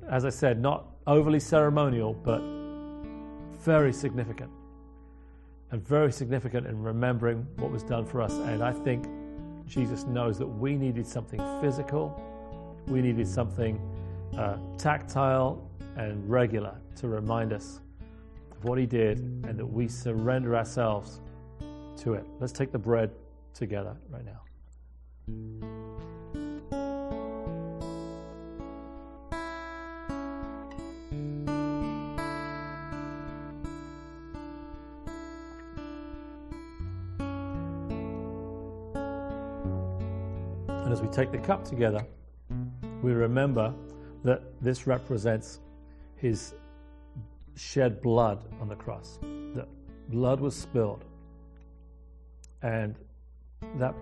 As 0.09 0.25
I 0.25 0.31
said, 0.31 0.61
not 0.61 0.87
overly 1.07 1.41
ceremonial, 1.41 2.15
but 2.15 2.41
very 3.67 3.93
significant. 3.93 4.51
And 5.73 5.83
very 5.87 6.13
significant 6.13 6.69
in 6.69 6.81
remembering 6.81 7.45
what 7.57 7.73
was 7.73 7.83
done 7.83 8.07
for 8.07 8.23
us. 8.23 8.33
And 8.33 8.63
I 8.63 8.73
think 8.73 9.09
Jesus 9.67 10.05
knows 10.05 10.39
that 10.39 10.47
we 10.47 10.77
needed 10.77 11.05
something 11.05 11.41
physical, 11.61 12.05
we 12.87 13.03
needed 13.03 13.27
something 13.27 13.81
uh, 14.39 14.59
tactile 14.79 15.69
and 15.97 16.31
regular 16.31 16.77
to 16.95 17.09
remind 17.09 17.53
us 17.53 17.81
of 18.53 18.65
what 18.65 18.79
He 18.79 18.87
did 18.87 19.19
and 19.19 19.59
that 19.59 19.67
we 19.67 19.89
surrender 19.89 20.55
ourselves 20.55 21.21
to 21.97 22.15
it. 22.15 22.25
Let's 22.39 22.53
take 22.53 22.71
the 22.71 22.79
bread 22.79 23.11
together 23.53 23.97
right 24.09 24.25
now. 24.25 25.86
And 40.87 40.93
as 40.93 41.03
we 41.03 41.09
take 41.09 41.33
the 41.33 41.39
cup 41.39 41.65
together, 41.65 42.07
we 43.03 43.11
remember 43.11 43.75
that 44.23 44.41
this 44.63 44.87
represents 44.87 45.59
his 46.15 46.55
shed 47.57 48.01
blood 48.01 48.45
on 48.61 48.69
the 48.69 48.77
cross. 48.77 49.19
That 49.57 49.67
blood 50.11 50.39
was 50.39 50.55
spilled. 50.55 51.05
And 52.63 52.95
that 53.79 53.97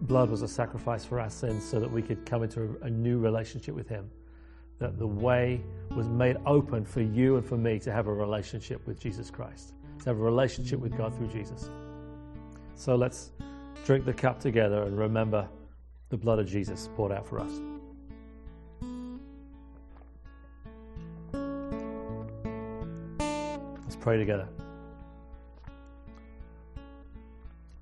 blood 0.00 0.30
was 0.30 0.42
a 0.42 0.48
sacrifice 0.48 1.04
for 1.04 1.20
our 1.20 1.30
sins 1.30 1.64
so 1.64 1.78
that 1.78 1.88
we 1.88 2.02
could 2.02 2.26
come 2.26 2.42
into 2.42 2.76
a, 2.82 2.86
a 2.86 2.90
new 2.90 3.20
relationship 3.20 3.76
with 3.76 3.88
him. 3.88 4.10
That 4.80 4.98
the 4.98 5.06
way 5.06 5.62
was 5.94 6.08
made 6.08 6.38
open 6.44 6.84
for 6.84 7.02
you 7.02 7.36
and 7.36 7.46
for 7.46 7.56
me 7.56 7.78
to 7.78 7.92
have 7.92 8.08
a 8.08 8.12
relationship 8.12 8.84
with 8.84 8.98
Jesus 8.98 9.30
Christ, 9.30 9.74
to 10.00 10.06
have 10.06 10.18
a 10.18 10.22
relationship 10.24 10.80
with 10.80 10.98
God 10.98 11.16
through 11.16 11.28
Jesus. 11.28 11.70
So 12.74 12.96
let's 12.96 13.30
drink 13.84 14.04
the 14.04 14.12
cup 14.12 14.40
together 14.40 14.82
and 14.82 14.98
remember 14.98 15.48
the 16.10 16.16
blood 16.16 16.38
of 16.38 16.46
Jesus 16.46 16.88
poured 16.96 17.12
out 17.12 17.26
for 17.26 17.40
us. 17.40 17.50
Let's 23.82 23.96
pray 23.96 24.16
together. 24.16 24.48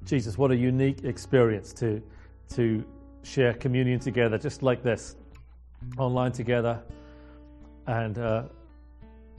Jesus, 0.05 0.37
what 0.37 0.51
a 0.51 0.57
unique 0.57 1.05
experience 1.05 1.73
to, 1.75 2.03
to 2.51 2.85
share 3.23 3.55
communion 3.55 3.99
together, 3.99 4.39
just 4.39 4.63
like 4.63 4.83
this, 4.83 5.17
online 5.99 6.33
together. 6.33 6.83
And 7.87 8.19
uh, 8.19 8.45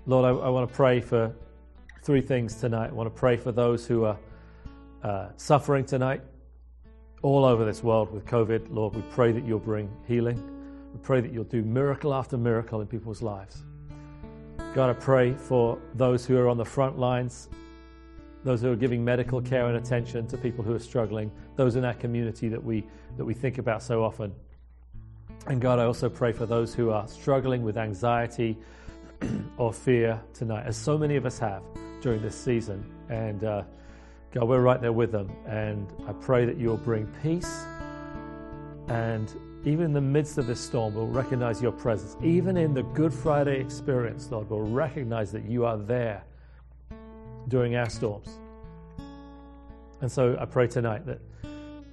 Lord, 0.05 0.25
I, 0.25 0.29
I 0.45 0.49
want 0.49 0.69
to 0.69 0.75
pray 0.75 0.99
for 0.99 1.33
three 2.01 2.21
things 2.21 2.55
tonight. 2.55 2.89
I 2.89 2.93
want 2.93 3.13
to 3.13 3.19
pray 3.19 3.37
for 3.37 3.51
those 3.51 3.85
who 3.85 4.05
are 4.05 4.17
uh, 5.03 5.29
suffering 5.37 5.85
tonight 5.85 6.21
all 7.23 7.45
over 7.45 7.63
this 7.63 7.81
world 7.81 8.11
with 8.11 8.25
COVID. 8.25 8.67
Lord, 8.69 8.93
we 8.93 9.01
pray 9.09 9.31
that 9.31 9.45
you'll 9.45 9.57
bring 9.57 9.89
healing. 10.05 10.37
We 10.93 10.99
pray 10.99 11.21
that 11.21 11.31
you'll 11.31 11.45
do 11.45 11.63
miracle 11.63 12.13
after 12.13 12.37
miracle 12.37 12.81
in 12.81 12.87
people's 12.87 13.21
lives. 13.21 13.63
God, 14.75 14.89
I 14.89 14.93
pray 14.93 15.33
for 15.33 15.79
those 15.95 16.25
who 16.25 16.37
are 16.37 16.49
on 16.49 16.57
the 16.57 16.65
front 16.65 16.99
lines, 16.99 17.47
those 18.43 18.61
who 18.61 18.71
are 18.71 18.75
giving 18.75 19.03
medical 19.03 19.41
care 19.41 19.67
and 19.67 19.77
attention 19.77 20.27
to 20.27 20.37
people 20.37 20.63
who 20.65 20.75
are 20.75 20.79
struggling, 20.79 21.31
those 21.55 21.77
in 21.77 21.85
our 21.85 21.93
community 21.93 22.49
that 22.49 22.61
we, 22.61 22.83
that 23.17 23.23
we 23.23 23.33
think 23.33 23.57
about 23.57 23.81
so 23.81 24.03
often. 24.03 24.33
And 25.47 25.61
God, 25.61 25.79
I 25.79 25.85
also 25.85 26.09
pray 26.09 26.33
for 26.33 26.45
those 26.45 26.75
who 26.75 26.89
are 26.89 27.07
struggling 27.07 27.63
with 27.63 27.77
anxiety 27.77 28.57
or 29.57 29.71
fear 29.71 30.21
tonight, 30.33 30.65
as 30.65 30.75
so 30.75 30.97
many 30.97 31.15
of 31.15 31.25
us 31.25 31.39
have 31.39 31.63
during 32.01 32.21
this 32.21 32.35
season. 32.35 32.83
And 33.09 33.43
uh, 33.45 33.63
God, 34.33 34.47
we're 34.47 34.61
right 34.61 34.81
there 34.81 34.91
with 34.91 35.11
them. 35.11 35.31
And 35.47 35.93
I 36.07 36.13
pray 36.13 36.45
that 36.45 36.57
you'll 36.57 36.77
bring 36.77 37.05
peace. 37.21 37.65
And 38.87 39.31
even 39.63 39.85
in 39.85 39.93
the 39.93 40.01
midst 40.01 40.39
of 40.39 40.47
this 40.47 40.59
storm, 40.59 40.95
we'll 40.95 41.05
recognize 41.05 41.61
your 41.61 41.71
presence. 41.71 42.17
Even 42.23 42.57
in 42.57 42.73
the 42.73 42.81
Good 42.81 43.13
Friday 43.13 43.61
experience, 43.61 44.31
Lord, 44.31 44.49
we'll 44.49 44.61
recognize 44.61 45.31
that 45.33 45.45
you 45.45 45.65
are 45.65 45.77
there 45.77 46.23
during 47.47 47.75
our 47.75 47.89
storms. 47.89 48.39
And 50.01 50.11
so 50.11 50.35
I 50.39 50.45
pray 50.45 50.67
tonight 50.67 51.05
that 51.05 51.19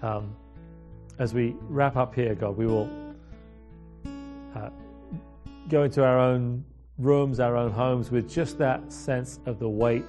um, 0.00 0.34
as 1.18 1.34
we 1.34 1.54
wrap 1.68 1.96
up 1.96 2.14
here, 2.14 2.34
God, 2.34 2.56
we 2.56 2.66
will 2.66 2.88
uh, 4.56 4.70
go 5.68 5.82
into 5.82 6.02
our 6.02 6.18
own 6.18 6.64
rooms, 6.96 7.38
our 7.38 7.54
own 7.54 7.70
homes 7.70 8.10
with 8.10 8.30
just 8.30 8.56
that 8.58 8.90
sense 8.90 9.40
of 9.44 9.58
the 9.58 9.68
weight 9.68 10.06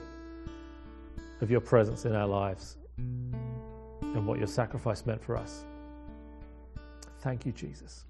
of 1.41 1.51
your 1.51 1.62
presence 1.62 2.06
in 2.06 2.15
our 2.15 2.27
lives 2.27 2.77
and 2.97 4.25
what 4.27 4.38
your 4.38 4.47
sacrifice 4.47 5.06
meant 5.06 5.23
for 5.23 5.36
us. 5.36 5.65
Thank 7.19 7.45
you, 7.45 7.51
Jesus. 7.51 8.06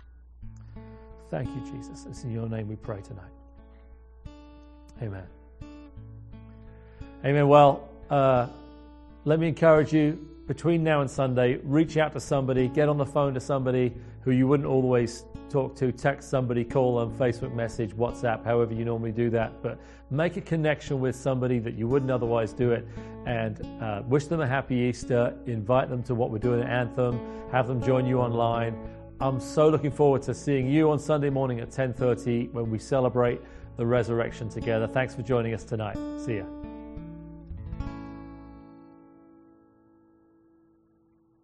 Thank 1.30 1.50
you, 1.50 1.72
Jesus. 1.72 2.06
It's 2.10 2.24
in 2.24 2.32
your 2.32 2.48
name 2.48 2.68
we 2.68 2.76
pray 2.76 3.02
tonight. 3.02 3.32
Amen. 5.02 5.26
Amen. 7.24 7.48
Well, 7.48 7.90
uh, 8.10 8.48
let 9.26 9.40
me 9.40 9.48
encourage 9.48 9.94
you 9.94 10.31
between 10.48 10.84
now 10.84 11.02
and 11.02 11.10
Sunday, 11.10 11.60
reach 11.64 11.98
out 11.98 12.14
to 12.14 12.20
somebody, 12.20 12.68
get 12.68 12.90
on 12.90 12.98
the 12.98 13.06
phone 13.06 13.34
to 13.34 13.40
somebody 13.40 13.94
who 14.22 14.32
you 14.32 14.48
wouldn't 14.48 14.68
always 14.68 15.26
talk 15.50 15.76
to, 15.76 15.92
text 15.92 16.30
somebody, 16.30 16.64
call 16.64 17.00
them, 17.00 17.14
Facebook 17.18 17.54
message, 17.54 17.92
WhatsApp, 17.96 18.44
however 18.44 18.74
you 18.74 18.86
normally 18.86 19.12
do 19.12 19.30
that. 19.30 19.62
But 19.62 19.80
make 20.10 20.38
a 20.38 20.42
connection 20.42 21.00
with 21.00 21.16
somebody 21.16 21.60
that 21.60 21.76
you 21.76 21.88
wouldn't 21.88 22.12
otherwise 22.12 22.54
do 22.54 22.72
it 22.72 22.88
and 23.26 23.62
uh, 23.82 24.02
wish 24.06 24.26
them 24.26 24.42
a 24.42 24.48
happy 24.48 24.76
Easter. 24.76 25.36
Invite 25.46 25.90
them 25.90 26.04
to 26.04 26.16
what 26.16 26.32
we're 26.32 26.40
doing 26.40 26.62
at 26.62 26.70
Anthem. 26.70 27.20
Have 27.52 27.68
them 27.68 27.82
join 27.82 28.06
you 28.06 28.20
online. 28.20 28.76
I'm 29.20 29.40
so 29.40 29.70
looking 29.70 29.92
forward 29.92 30.24
to 30.24 30.34
seeing 30.34 30.68
you 30.68 30.90
on 30.90 30.98
Sunday 30.98 31.30
morning 31.30 31.60
at 31.60 31.70
10:30 31.70 32.52
when 32.54 32.72
we 32.72 32.80
celebrate 32.80 33.40
the 33.78 33.86
resurrection 33.86 34.50
together. 34.50 34.88
Thanks 34.88 35.14
for 35.14 35.22
joining 35.22 35.54
us 35.54 35.64
tonight. 35.64 35.98
See 36.18 36.38
ya. 36.38 36.61